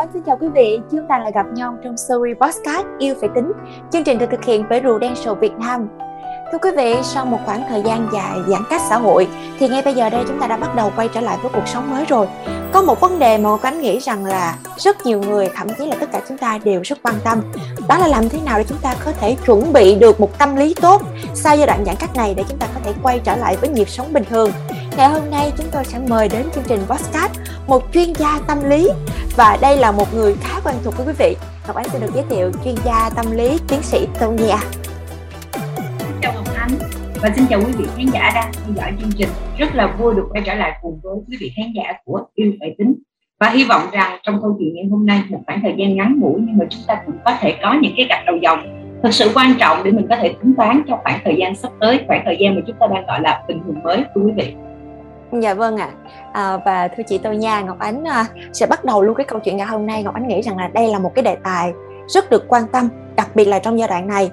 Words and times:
Oanh 0.00 0.08
xin 0.12 0.22
chào 0.22 0.36
quý 0.40 0.48
vị, 0.54 0.80
chúng 0.90 1.06
ta 1.08 1.18
lại 1.18 1.32
gặp 1.34 1.46
nhau 1.54 1.78
trong 1.84 1.96
series 1.96 2.36
podcast 2.40 2.86
Yêu 2.98 3.14
Phải 3.20 3.28
Tính 3.34 3.52
Chương 3.92 4.04
trình 4.04 4.18
được 4.18 4.26
thực 4.30 4.44
hiện 4.44 4.64
bởi 4.70 4.80
Rùa 4.84 4.98
Đen 4.98 5.16
Sầu 5.16 5.34
Việt 5.34 5.52
Nam 5.58 5.88
Thưa 6.52 6.58
quý 6.62 6.70
vị, 6.76 6.94
sau 7.02 7.26
một 7.26 7.38
khoảng 7.44 7.62
thời 7.68 7.82
gian 7.82 8.08
dài 8.12 8.38
giãn 8.48 8.62
cách 8.70 8.82
xã 8.88 8.98
hội 8.98 9.28
thì 9.58 9.68
ngay 9.68 9.82
bây 9.82 9.94
giờ 9.94 10.10
đây 10.10 10.24
chúng 10.28 10.40
ta 10.40 10.46
đã 10.46 10.56
bắt 10.56 10.76
đầu 10.76 10.92
quay 10.96 11.08
trở 11.08 11.20
lại 11.20 11.38
với 11.42 11.52
cuộc 11.54 11.68
sống 11.68 11.90
mới 11.90 12.04
rồi. 12.04 12.26
Có 12.72 12.82
một 12.82 13.00
vấn 13.00 13.18
đề 13.18 13.38
mà 13.38 13.50
Ngọc 13.50 13.62
Ánh 13.62 13.80
nghĩ 13.80 13.98
rằng 13.98 14.24
là 14.24 14.56
rất 14.78 15.06
nhiều 15.06 15.20
người, 15.20 15.48
thậm 15.54 15.68
chí 15.78 15.86
là 15.86 15.96
tất 16.00 16.12
cả 16.12 16.20
chúng 16.28 16.38
ta 16.38 16.58
đều 16.64 16.80
rất 16.84 16.98
quan 17.02 17.14
tâm. 17.24 17.40
Đó 17.88 17.98
là 17.98 18.08
làm 18.08 18.28
thế 18.28 18.38
nào 18.44 18.58
để 18.58 18.64
chúng 18.68 18.78
ta 18.82 18.94
có 19.04 19.12
thể 19.12 19.36
chuẩn 19.46 19.72
bị 19.72 19.94
được 19.94 20.20
một 20.20 20.38
tâm 20.38 20.56
lý 20.56 20.74
tốt 20.80 21.02
sau 21.34 21.56
giai 21.56 21.66
đoạn 21.66 21.84
giãn 21.86 21.96
cách 21.98 22.16
này 22.16 22.34
để 22.34 22.44
chúng 22.48 22.58
ta 22.58 22.66
có 22.74 22.80
thể 22.84 22.92
quay 23.02 23.20
trở 23.24 23.36
lại 23.36 23.56
với 23.56 23.70
nhịp 23.70 23.88
sống 23.88 24.12
bình 24.12 24.24
thường. 24.30 24.50
Ngày 24.96 25.08
hôm 25.08 25.22
nay 25.30 25.52
chúng 25.58 25.66
tôi 25.72 25.84
sẽ 25.84 25.98
mời 26.08 26.28
đến 26.28 26.46
chương 26.54 26.64
trình 26.66 26.80
podcast 26.88 27.32
một 27.70 27.92
chuyên 27.92 28.12
gia 28.12 28.40
tâm 28.48 28.58
lý. 28.68 28.88
Và 29.36 29.58
đây 29.62 29.76
là 29.76 29.92
một 29.92 30.14
người 30.14 30.34
khá 30.40 30.60
quen 30.64 30.76
thuộc 30.84 30.96
với 30.96 31.06
quý 31.06 31.12
vị. 31.18 31.36
Ngọc 31.66 31.76
Ánh 31.76 31.88
xin 31.88 32.00
được 32.00 32.10
giới 32.14 32.24
thiệu 32.30 32.50
chuyên 32.64 32.74
gia 32.84 33.10
tâm 33.16 33.26
lý 33.30 33.58
tiến 33.68 33.82
sĩ 33.82 34.06
Tô 34.20 34.32
Nha 34.32 34.56
và 37.22 37.30
xin 37.36 37.46
chào 37.50 37.60
quý 37.60 37.72
vị 37.78 37.84
khán 37.96 38.06
giả 38.12 38.30
đang 38.34 38.52
theo 38.52 38.74
dõi 38.76 38.92
chương 39.00 39.10
trình. 39.16 39.28
Rất 39.58 39.74
là 39.74 39.86
vui 39.98 40.14
được 40.14 40.26
quay 40.30 40.42
trở 40.46 40.54
lại 40.54 40.78
cùng 40.82 41.00
với 41.02 41.16
quý 41.28 41.36
vị 41.40 41.52
khán 41.56 41.72
giả 41.76 41.92
của 42.04 42.20
yêu 42.34 42.52
Đại 42.60 42.74
tính. 42.78 42.94
Và 43.40 43.50
hy 43.50 43.64
vọng 43.64 43.82
rằng 43.92 44.18
trong 44.22 44.42
câu 44.42 44.56
chuyện 44.58 44.74
ngày 44.74 44.84
hôm 44.90 45.06
nay, 45.06 45.22
một 45.28 45.40
khoảng 45.46 45.60
thời 45.62 45.74
gian 45.78 45.96
ngắn 45.96 46.18
ngủi, 46.20 46.40
nhưng 46.40 46.58
mà 46.58 46.64
chúng 46.70 46.82
ta 46.86 47.02
cũng 47.06 47.14
có 47.24 47.36
thể 47.40 47.54
có 47.62 47.76
những 47.82 47.92
cái 47.96 48.06
gạch 48.08 48.24
đầu 48.26 48.36
dòng 48.36 48.88
thực 49.02 49.14
sự 49.14 49.30
quan 49.34 49.54
trọng 49.60 49.84
để 49.84 49.90
mình 49.90 50.06
có 50.10 50.16
thể 50.16 50.28
tính 50.28 50.54
toán 50.56 50.82
cho 50.88 50.98
khoảng 51.02 51.20
thời 51.24 51.36
gian 51.38 51.54
sắp 51.54 51.72
tới, 51.80 52.00
khoảng 52.06 52.22
thời 52.24 52.36
gian 52.40 52.54
mà 52.54 52.60
chúng 52.66 52.76
ta 52.80 52.86
đang 52.86 53.06
gọi 53.06 53.20
là 53.20 53.42
bình 53.48 53.60
thường 53.66 53.82
mới 53.82 54.04
của 54.14 54.20
quý 54.24 54.32
vị. 54.36 54.54
Dạ 55.32 55.54
vâng 55.54 55.76
ạ. 55.76 55.90
À. 56.32 56.42
À, 56.42 56.56
và 56.64 56.88
thưa 56.88 57.02
chị 57.02 57.18
Tô 57.18 57.32
Nha, 57.32 57.60
Ngọc 57.60 57.78
Ánh 57.78 58.04
à, 58.04 58.26
sẽ 58.52 58.66
bắt 58.66 58.84
đầu 58.84 59.02
luôn 59.02 59.14
cái 59.14 59.26
câu 59.26 59.40
chuyện 59.40 59.56
ngày 59.56 59.66
hôm 59.66 59.86
nay. 59.86 60.02
Ngọc 60.02 60.14
Ánh 60.14 60.28
nghĩ 60.28 60.42
rằng 60.42 60.56
là 60.56 60.68
đây 60.68 60.88
là 60.88 60.98
một 60.98 61.14
cái 61.14 61.22
đề 61.22 61.36
tài 61.44 61.72
rất 62.08 62.30
được 62.30 62.44
quan 62.48 62.66
tâm, 62.72 62.88
đặc 63.16 63.28
biệt 63.34 63.44
là 63.44 63.58
trong 63.58 63.78
giai 63.78 63.88
đoạn 63.88 64.08
này 64.08 64.30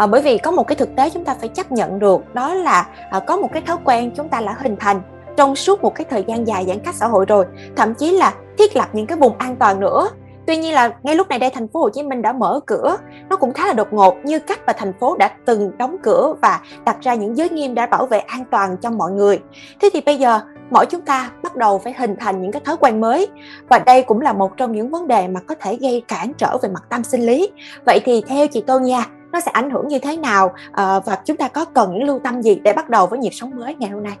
à, 0.00 0.06
bởi 0.06 0.22
vì 0.22 0.38
có 0.38 0.50
một 0.50 0.66
cái 0.66 0.76
thực 0.76 0.96
tế 0.96 1.10
chúng 1.10 1.24
ta 1.24 1.34
phải 1.40 1.48
chấp 1.48 1.72
nhận 1.72 1.98
được 1.98 2.34
đó 2.34 2.54
là 2.54 2.86
à, 3.10 3.20
có 3.20 3.36
một 3.36 3.48
cái 3.52 3.62
thói 3.62 3.76
quen 3.84 4.10
chúng 4.16 4.28
ta 4.28 4.40
đã 4.40 4.56
hình 4.58 4.76
thành 4.76 5.00
trong 5.36 5.56
suốt 5.56 5.82
một 5.82 5.94
cái 5.94 6.04
thời 6.10 6.24
gian 6.26 6.46
dài 6.46 6.64
giãn 6.68 6.78
cách 6.78 6.94
xã 6.94 7.06
hội 7.06 7.24
rồi 7.28 7.46
thậm 7.76 7.94
chí 7.94 8.10
là 8.10 8.34
thiết 8.58 8.76
lập 8.76 8.88
những 8.92 9.06
cái 9.06 9.18
vùng 9.18 9.38
an 9.38 9.56
toàn 9.56 9.80
nữa 9.80 10.08
tuy 10.50 10.56
nhiên 10.56 10.74
là 10.74 10.90
ngay 11.02 11.14
lúc 11.14 11.28
này 11.28 11.38
đây 11.38 11.50
thành 11.50 11.68
phố 11.68 11.80
Hồ 11.80 11.90
Chí 11.90 12.02
Minh 12.02 12.22
đã 12.22 12.32
mở 12.32 12.60
cửa. 12.66 12.96
Nó 13.28 13.36
cũng 13.36 13.52
khá 13.52 13.66
là 13.66 13.72
đột 13.72 13.92
ngột, 13.92 14.16
như 14.24 14.38
cách 14.38 14.60
mà 14.66 14.72
thành 14.72 14.92
phố 15.00 15.16
đã 15.16 15.30
từng 15.44 15.78
đóng 15.78 15.96
cửa 16.02 16.34
và 16.42 16.60
đặt 16.84 16.96
ra 17.00 17.14
những 17.14 17.36
giới 17.36 17.48
nghiêm 17.48 17.74
để 17.74 17.86
bảo 17.86 18.06
vệ 18.06 18.18
an 18.18 18.44
toàn 18.50 18.76
cho 18.76 18.90
mọi 18.90 19.10
người. 19.10 19.40
Thế 19.80 19.90
thì 19.92 20.00
bây 20.00 20.16
giờ, 20.16 20.40
mỗi 20.70 20.86
chúng 20.86 21.00
ta 21.00 21.30
bắt 21.42 21.56
đầu 21.56 21.78
phải 21.78 21.94
hình 21.98 22.16
thành 22.16 22.42
những 22.42 22.52
cái 22.52 22.62
thói 22.64 22.76
quen 22.76 23.00
mới. 23.00 23.28
Và 23.68 23.78
đây 23.78 24.02
cũng 24.02 24.20
là 24.20 24.32
một 24.32 24.56
trong 24.56 24.72
những 24.72 24.90
vấn 24.90 25.08
đề 25.08 25.28
mà 25.28 25.40
có 25.40 25.54
thể 25.60 25.76
gây 25.76 26.02
cản 26.08 26.32
trở 26.38 26.56
về 26.62 26.68
mặt 26.68 26.82
tâm 26.88 27.04
sinh 27.04 27.26
lý. 27.26 27.50
Vậy 27.86 28.00
thì 28.04 28.22
theo 28.28 28.46
chị 28.46 28.60
Tô 28.66 28.78
Nha, 28.78 29.06
nó 29.32 29.40
sẽ 29.40 29.50
ảnh 29.50 29.70
hưởng 29.70 29.88
như 29.88 29.98
thế 29.98 30.16
nào? 30.16 30.52
Ờ, 30.72 31.00
và 31.04 31.18
chúng 31.24 31.36
ta 31.36 31.48
có 31.48 31.64
cần 31.64 31.92
những 31.92 32.04
lưu 32.04 32.18
tâm 32.24 32.42
gì 32.42 32.60
để 32.64 32.72
bắt 32.72 32.88
đầu 32.88 33.06
với 33.06 33.18
nhịp 33.18 33.32
sống 33.32 33.50
mới 33.56 33.74
ngày 33.74 33.90
hôm 33.90 34.02
nay? 34.02 34.16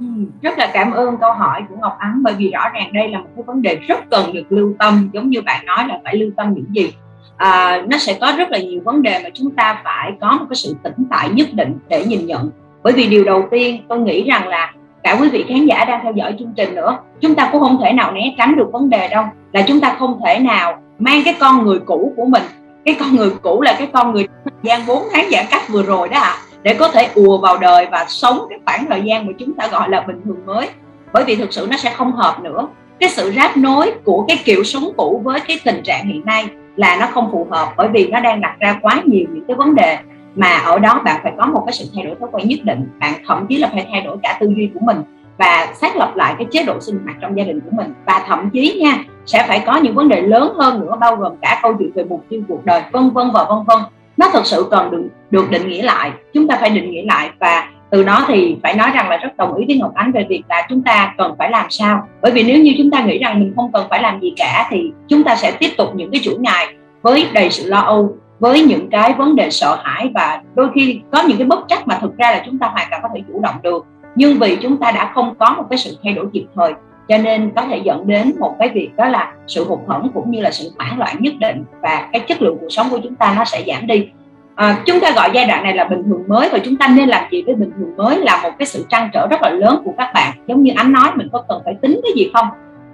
Ừ, 0.00 0.06
rất 0.42 0.58
là 0.58 0.70
cảm 0.72 0.90
ơn 0.90 1.16
câu 1.20 1.32
hỏi 1.32 1.62
của 1.68 1.74
Ngọc 1.80 1.96
Ánh 1.98 2.22
bởi 2.22 2.34
vì 2.34 2.50
rõ 2.50 2.68
ràng 2.74 2.92
đây 2.92 3.08
là 3.08 3.18
một 3.18 3.28
cái 3.36 3.42
vấn 3.46 3.62
đề 3.62 3.76
rất 3.76 3.98
cần 4.10 4.32
được 4.32 4.44
lưu 4.48 4.74
tâm 4.78 5.10
giống 5.12 5.30
như 5.30 5.42
bạn 5.42 5.66
nói 5.66 5.84
là 5.88 5.98
phải 6.04 6.16
lưu 6.16 6.30
tâm 6.36 6.54
những 6.54 6.74
gì. 6.74 6.92
À, 7.36 7.82
nó 7.88 7.98
sẽ 7.98 8.18
có 8.20 8.32
rất 8.38 8.50
là 8.50 8.58
nhiều 8.58 8.80
vấn 8.84 9.02
đề 9.02 9.20
mà 9.24 9.30
chúng 9.34 9.50
ta 9.50 9.80
phải 9.84 10.12
có 10.20 10.32
một 10.32 10.46
cái 10.50 10.56
sự 10.56 10.76
tỉnh 10.82 11.06
tại 11.10 11.28
nhất 11.28 11.48
định 11.52 11.78
để 11.88 12.04
nhìn 12.04 12.26
nhận. 12.26 12.50
Bởi 12.82 12.92
vì 12.92 13.06
điều 13.06 13.24
đầu 13.24 13.48
tiên 13.50 13.82
tôi 13.88 13.98
nghĩ 13.98 14.24
rằng 14.24 14.48
là 14.48 14.72
cả 15.02 15.16
quý 15.20 15.28
vị 15.28 15.44
khán 15.48 15.66
giả 15.66 15.84
đang 15.84 16.00
theo 16.02 16.12
dõi 16.12 16.34
chương 16.38 16.52
trình 16.56 16.74
nữa 16.74 16.98
chúng 17.20 17.34
ta 17.34 17.48
cũng 17.52 17.60
không 17.60 17.78
thể 17.82 17.92
nào 17.92 18.12
né 18.12 18.34
tránh 18.38 18.56
được 18.56 18.68
vấn 18.72 18.90
đề 18.90 19.08
đâu 19.08 19.24
là 19.52 19.62
chúng 19.62 19.80
ta 19.80 19.96
không 19.98 20.20
thể 20.24 20.38
nào 20.38 20.78
mang 20.98 21.22
cái 21.24 21.34
con 21.40 21.64
người 21.64 21.78
cũ 21.78 22.12
của 22.16 22.24
mình. 22.24 22.42
Cái 22.84 22.96
con 23.00 23.16
người 23.16 23.30
cũ 23.42 23.62
là 23.62 23.74
cái 23.78 23.88
con 23.92 24.12
người 24.12 24.26
gian 24.62 24.86
4 24.86 25.02
tháng 25.12 25.30
giãn 25.30 25.44
cách 25.50 25.62
vừa 25.68 25.82
rồi 25.82 26.08
đó 26.08 26.18
ạ. 26.18 26.30
à, 26.30 26.45
để 26.62 26.74
có 26.74 26.88
thể 26.88 27.08
ùa 27.14 27.38
vào 27.38 27.58
đời 27.58 27.86
và 27.90 28.04
sống 28.08 28.38
cái 28.50 28.58
khoảng 28.66 28.86
thời 28.86 29.02
gian 29.02 29.26
mà 29.26 29.32
chúng 29.38 29.54
ta 29.54 29.68
gọi 29.68 29.88
là 29.88 30.00
bình 30.00 30.20
thường 30.24 30.46
mới. 30.46 30.68
Bởi 31.12 31.24
vì 31.24 31.36
thực 31.36 31.52
sự 31.52 31.66
nó 31.70 31.76
sẽ 31.76 31.90
không 31.90 32.12
hợp 32.12 32.40
nữa. 32.40 32.68
Cái 33.00 33.10
sự 33.10 33.32
ráp 33.36 33.56
nối 33.56 33.92
của 34.04 34.24
cái 34.28 34.38
kiểu 34.44 34.64
sống 34.64 34.90
cũ 34.96 35.20
với 35.24 35.40
cái 35.40 35.60
tình 35.64 35.82
trạng 35.82 36.06
hiện 36.06 36.22
nay 36.24 36.48
là 36.76 36.96
nó 37.00 37.06
không 37.06 37.28
phù 37.32 37.46
hợp 37.50 37.72
bởi 37.76 37.88
vì 37.88 38.08
nó 38.08 38.20
đang 38.20 38.40
đặt 38.40 38.56
ra 38.58 38.78
quá 38.82 39.02
nhiều 39.04 39.26
những 39.32 39.44
cái 39.48 39.56
vấn 39.56 39.74
đề 39.74 39.98
mà 40.34 40.58
ở 40.58 40.78
đó 40.78 41.00
bạn 41.04 41.20
phải 41.22 41.32
có 41.38 41.46
một 41.46 41.62
cái 41.66 41.72
sự 41.72 41.84
thay 41.94 42.04
đổi 42.04 42.14
thói 42.20 42.28
quen 42.32 42.48
nhất 42.48 42.58
định. 42.62 42.88
Bạn 42.98 43.12
thậm 43.26 43.46
chí 43.48 43.56
là 43.56 43.68
phải 43.72 43.86
thay 43.92 44.00
đổi 44.00 44.16
cả 44.22 44.36
tư 44.40 44.52
duy 44.56 44.70
của 44.74 44.80
mình 44.82 45.02
và 45.38 45.68
xác 45.74 45.96
lập 45.96 46.12
lại 46.16 46.34
cái 46.38 46.46
chế 46.50 46.62
độ 46.62 46.80
sinh 46.80 46.98
hoạt 47.04 47.16
trong 47.20 47.36
gia 47.36 47.44
đình 47.44 47.60
của 47.60 47.70
mình. 47.70 47.94
Và 48.06 48.24
thậm 48.26 48.50
chí 48.50 48.80
nha, 48.82 48.98
sẽ 49.26 49.44
phải 49.48 49.62
có 49.66 49.76
những 49.76 49.94
vấn 49.94 50.08
đề 50.08 50.20
lớn 50.20 50.54
hơn 50.56 50.80
nữa, 50.80 50.96
bao 51.00 51.16
gồm 51.16 51.36
cả 51.42 51.60
câu 51.62 51.74
chuyện 51.78 51.90
về 51.94 52.04
mục 52.04 52.24
tiêu 52.28 52.42
cuộc 52.48 52.64
đời, 52.64 52.82
vân 52.92 53.10
vân 53.10 53.30
và 53.34 53.44
vân 53.44 53.58
vân 53.66 53.78
nó 54.26 54.32
thật 54.32 54.46
sự 54.46 54.66
cần 54.70 54.90
được 54.90 55.02
được 55.30 55.50
định 55.50 55.68
nghĩa 55.68 55.82
lại. 55.82 56.10
Chúng 56.34 56.48
ta 56.48 56.56
phải 56.60 56.70
định 56.70 56.90
nghĩa 56.90 57.02
lại 57.02 57.30
và 57.40 57.68
từ 57.90 58.02
đó 58.02 58.24
thì 58.28 58.56
phải 58.62 58.74
nói 58.74 58.90
rằng 58.94 59.08
là 59.08 59.16
rất 59.16 59.36
đồng 59.36 59.54
ý 59.54 59.64
với 59.66 59.78
Ngọc 59.78 59.94
Ánh 59.94 60.12
về 60.12 60.26
việc 60.28 60.42
là 60.48 60.66
chúng 60.68 60.82
ta 60.82 61.14
cần 61.18 61.34
phải 61.38 61.50
làm 61.50 61.66
sao. 61.70 62.08
Bởi 62.22 62.32
vì 62.32 62.42
nếu 62.42 62.62
như 62.62 62.74
chúng 62.78 62.90
ta 62.90 63.00
nghĩ 63.00 63.18
rằng 63.18 63.40
mình 63.40 63.52
không 63.56 63.72
cần 63.72 63.86
phải 63.90 64.02
làm 64.02 64.20
gì 64.20 64.32
cả 64.36 64.66
thì 64.70 64.90
chúng 65.08 65.24
ta 65.24 65.36
sẽ 65.36 65.52
tiếp 65.58 65.70
tục 65.78 65.88
những 65.94 66.10
cái 66.10 66.20
chuỗi 66.24 66.38
ngày 66.38 66.66
với 67.02 67.26
đầy 67.32 67.50
sự 67.50 67.68
lo 67.68 67.80
âu, 67.80 68.16
với 68.38 68.62
những 68.62 68.90
cái 68.90 69.12
vấn 69.12 69.36
đề 69.36 69.50
sợ 69.50 69.78
hãi 69.82 70.10
và 70.14 70.42
đôi 70.54 70.68
khi 70.74 71.00
có 71.12 71.22
những 71.28 71.38
cái 71.38 71.46
bất 71.46 71.60
trắc 71.68 71.88
mà 71.88 71.98
thực 72.00 72.16
ra 72.16 72.30
là 72.30 72.42
chúng 72.46 72.58
ta 72.58 72.66
hoàn 72.66 72.86
toàn 72.90 73.02
có 73.02 73.08
thể 73.14 73.22
chủ 73.28 73.40
động 73.40 73.54
được. 73.62 73.86
Nhưng 74.14 74.38
vì 74.38 74.56
chúng 74.56 74.76
ta 74.76 74.90
đã 74.90 75.10
không 75.14 75.34
có 75.38 75.54
một 75.56 75.64
cái 75.70 75.78
sự 75.78 75.96
thay 76.04 76.12
đổi 76.12 76.26
kịp 76.32 76.44
thời, 76.54 76.72
cho 77.08 77.18
nên 77.18 77.50
có 77.56 77.62
thể 77.62 77.80
dẫn 77.84 78.06
đến 78.06 78.32
một 78.38 78.56
cái 78.58 78.68
việc 78.68 78.90
đó 78.96 79.08
là 79.08 79.32
sự 79.46 79.64
hụt 79.64 79.78
hẫng 79.88 80.10
cũng 80.14 80.30
như 80.30 80.40
là 80.40 80.50
sự 80.50 80.70
hoảng 80.78 80.98
loạn 80.98 81.16
nhất 81.20 81.34
định 81.40 81.64
và 81.82 82.08
cái 82.12 82.20
chất 82.20 82.42
lượng 82.42 82.56
cuộc 82.60 82.68
sống 82.70 82.86
của 82.90 82.98
chúng 83.02 83.14
ta 83.14 83.34
nó 83.36 83.44
sẽ 83.44 83.64
giảm 83.66 83.86
đi 83.86 84.08
à, 84.56 84.82
chúng 84.86 85.00
ta 85.00 85.12
gọi 85.16 85.30
giai 85.34 85.46
đoạn 85.46 85.62
này 85.62 85.74
là 85.74 85.84
bình 85.84 86.02
thường 86.02 86.24
mới 86.26 86.48
và 86.48 86.58
chúng 86.58 86.76
ta 86.76 86.88
nên 86.88 87.08
làm 87.08 87.24
gì 87.30 87.42
với 87.46 87.54
bình 87.54 87.70
thường 87.78 87.96
mới 87.96 88.18
là 88.18 88.40
một 88.42 88.50
cái 88.58 88.66
sự 88.66 88.86
trăn 88.88 89.10
trở 89.12 89.26
rất 89.26 89.42
là 89.42 89.50
lớn 89.50 89.82
của 89.84 89.92
các 89.98 90.10
bạn. 90.14 90.32
Giống 90.46 90.62
như 90.62 90.72
anh 90.76 90.92
nói 90.92 91.10
mình 91.14 91.28
có 91.32 91.44
cần 91.48 91.62
phải 91.64 91.74
tính 91.82 92.00
cái 92.02 92.12
gì 92.16 92.30
không? 92.34 92.46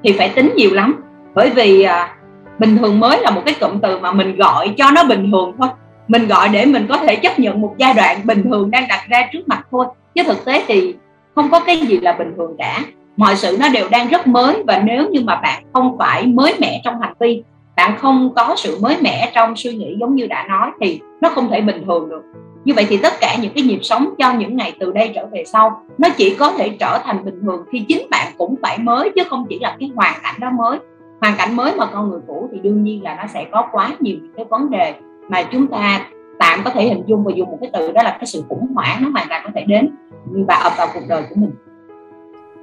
Thì 0.05 0.13
phải 0.13 0.29
tính 0.29 0.53
nhiều 0.57 0.71
lắm. 0.73 1.01
Bởi 1.35 1.51
vì 1.51 1.83
à, 1.83 2.15
bình 2.59 2.77
thường 2.77 3.01
mới 3.01 3.21
là 3.21 3.31
một 3.31 3.43
cái 3.47 3.55
cụm 3.61 3.81
từ 3.81 3.99
mà 3.99 4.13
mình 4.13 4.37
gọi 4.37 4.75
cho 4.77 4.91
nó 4.91 5.05
bình 5.05 5.31
thường 5.33 5.53
thôi. 5.59 5.69
Mình 6.09 6.29
gọi 6.29 6.49
để 6.49 6.65
mình 6.65 6.87
có 6.89 6.97
thể 6.97 7.17
chấp 7.17 7.39
nhận 7.39 7.61
một 7.61 7.75
giai 7.79 7.95
đoạn 7.95 8.21
bình 8.25 8.43
thường 8.43 8.71
đang 8.71 8.89
đặt 8.89 9.01
ra 9.09 9.29
trước 9.33 9.49
mặt 9.49 9.67
thôi. 9.71 9.87
Chứ 10.15 10.23
thực 10.27 10.45
tế 10.45 10.65
thì 10.67 10.95
không 11.35 11.51
có 11.51 11.61
cái 11.61 11.77
gì 11.77 11.99
là 12.01 12.13
bình 12.13 12.33
thường 12.37 12.55
cả. 12.59 12.79
Mọi 13.17 13.37
sự 13.37 13.57
nó 13.61 13.69
đều 13.69 13.89
đang 13.89 14.09
rất 14.09 14.27
mới 14.27 14.63
và 14.67 14.83
nếu 14.85 15.09
như 15.11 15.21
mà 15.25 15.37
bạn 15.37 15.63
không 15.73 15.99
phải 15.99 16.27
mới 16.27 16.55
mẻ 16.61 16.81
trong 16.85 17.01
hành 17.01 17.13
vi 17.21 17.43
bạn 17.77 17.99
không 17.99 18.35
có 18.37 18.55
sự 18.57 18.79
mới 18.81 18.97
mẻ 19.03 19.33
trong 19.35 19.57
suy 19.57 19.75
nghĩ 19.75 19.97
giống 20.01 20.15
như 20.15 20.27
đã 20.27 20.47
nói 20.49 20.71
thì 20.81 21.01
nó 21.21 21.29
không 21.29 21.51
thể 21.51 21.61
bình 21.61 21.83
thường 21.87 22.09
được. 22.09 22.23
Như 22.65 22.75
vậy 22.75 22.87
thì 22.89 22.97
tất 22.97 23.13
cả 23.21 23.37
những 23.43 23.53
cái 23.55 23.65
nhịp 23.65 23.79
sống 23.83 24.15
cho 24.19 24.33
những 24.33 24.57
ngày 24.57 24.77
từ 24.81 24.93
đây 24.93 25.13
trở 25.15 25.27
về 25.27 25.45
sau, 25.47 25.83
nó 25.99 26.09
chỉ 26.17 26.37
có 26.39 26.51
thể 26.51 26.69
trở 26.69 26.99
thành 27.05 27.25
bình 27.25 27.41
thường 27.43 27.65
khi 27.73 27.85
chính 27.89 28.07
bạn 28.11 28.33
cũng 28.39 28.55
phải 28.63 28.79
mới 28.79 29.11
chứ 29.17 29.23
không 29.31 29.47
chỉ 29.49 29.59
là 29.59 29.77
cái 29.81 29.91
hoàn 29.95 30.15
cảnh 30.23 30.35
đó 30.41 30.51
mới. 30.51 30.79
Hoàn 31.21 31.35
cảnh 31.39 31.57
mới 31.57 31.73
mà 31.77 31.87
con 31.87 32.11
người 32.11 32.21
cũ 32.27 32.49
thì 32.53 32.59
đương 32.63 32.85
nhiên 32.85 33.03
là 33.03 33.17
nó 33.17 33.27
sẽ 33.35 33.47
có 33.53 33.69
quá 33.73 33.91
nhiều 34.01 34.17
những 34.23 34.33
cái 34.37 34.45
vấn 34.51 34.71
đề 34.71 34.95
mà 35.29 35.43
chúng 35.43 35.67
ta 35.67 36.07
tạm 36.39 36.61
có 36.65 36.71
thể 36.71 36.89
hình 36.89 37.03
dung 37.07 37.25
và 37.25 37.33
dùng 37.37 37.51
một 37.51 37.59
cái 37.61 37.71
từ 37.73 37.93
đó 37.93 38.03
là 38.03 38.11
cái 38.11 38.27
sự 38.27 38.43
khủng 38.49 38.67
hoảng 38.75 39.03
nó 39.03 39.09
hoàn 39.09 39.27
toàn 39.29 39.43
có 39.45 39.51
thể 39.55 39.65
đến 39.69 39.91
và 40.27 40.55
ập 40.55 40.73
vào 40.79 40.87
cuộc 40.95 41.03
đời 41.09 41.23
của 41.29 41.35
mình. 41.39 41.51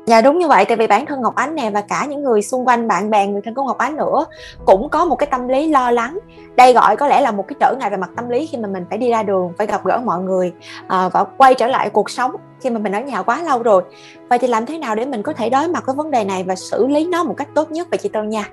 Dạ 0.09 0.21
đúng 0.21 0.39
như 0.39 0.47
vậy 0.47 0.65
tại 0.65 0.77
vì 0.77 0.87
bản 0.87 1.05
thân 1.05 1.21
Ngọc 1.21 1.35
Ánh 1.35 1.55
nè 1.55 1.69
và 1.69 1.81
cả 1.81 2.05
những 2.09 2.23
người 2.23 2.41
xung 2.41 2.67
quanh 2.67 2.87
bạn 2.87 3.09
bè 3.09 3.27
người 3.27 3.41
thân 3.45 3.53
của 3.53 3.63
Ngọc 3.63 3.77
Ánh 3.77 3.95
nữa 3.95 4.25
cũng 4.65 4.89
có 4.89 5.05
một 5.05 5.15
cái 5.15 5.27
tâm 5.31 5.47
lý 5.47 5.67
lo 5.67 5.91
lắng. 5.91 6.19
Đây 6.55 6.73
gọi 6.73 6.95
có 6.97 7.07
lẽ 7.07 7.21
là 7.21 7.31
một 7.31 7.47
cái 7.47 7.55
trở 7.59 7.75
ngại 7.79 7.89
về 7.89 7.97
mặt 7.97 8.09
tâm 8.15 8.29
lý 8.29 8.45
khi 8.45 8.57
mà 8.57 8.67
mình 8.67 8.85
phải 8.89 8.97
đi 8.97 9.09
ra 9.09 9.23
đường, 9.23 9.53
phải 9.57 9.67
gặp 9.67 9.85
gỡ 9.85 10.01
mọi 10.05 10.19
người 10.19 10.53
à, 10.87 11.09
và 11.09 11.23
quay 11.23 11.55
trở 11.55 11.67
lại 11.67 11.89
cuộc 11.89 12.09
sống 12.09 12.31
khi 12.61 12.69
mà 12.69 12.79
mình 12.79 12.91
ở 12.91 12.99
nhà 12.99 13.21
quá 13.21 13.43
lâu 13.43 13.63
rồi. 13.63 13.83
Vậy 14.29 14.39
thì 14.39 14.47
làm 14.47 14.65
thế 14.65 14.77
nào 14.77 14.95
để 14.95 15.05
mình 15.05 15.23
có 15.23 15.33
thể 15.33 15.49
đối 15.49 15.67
mặt 15.67 15.83
với 15.85 15.95
vấn 15.95 16.11
đề 16.11 16.25
này 16.25 16.43
và 16.43 16.55
xử 16.55 16.87
lý 16.87 17.07
nó 17.07 17.23
một 17.23 17.33
cách 17.37 17.47
tốt 17.55 17.71
nhất 17.71 17.87
vậy 17.91 17.97
chị 17.97 18.09
Tân 18.09 18.29
nha? 18.29 18.49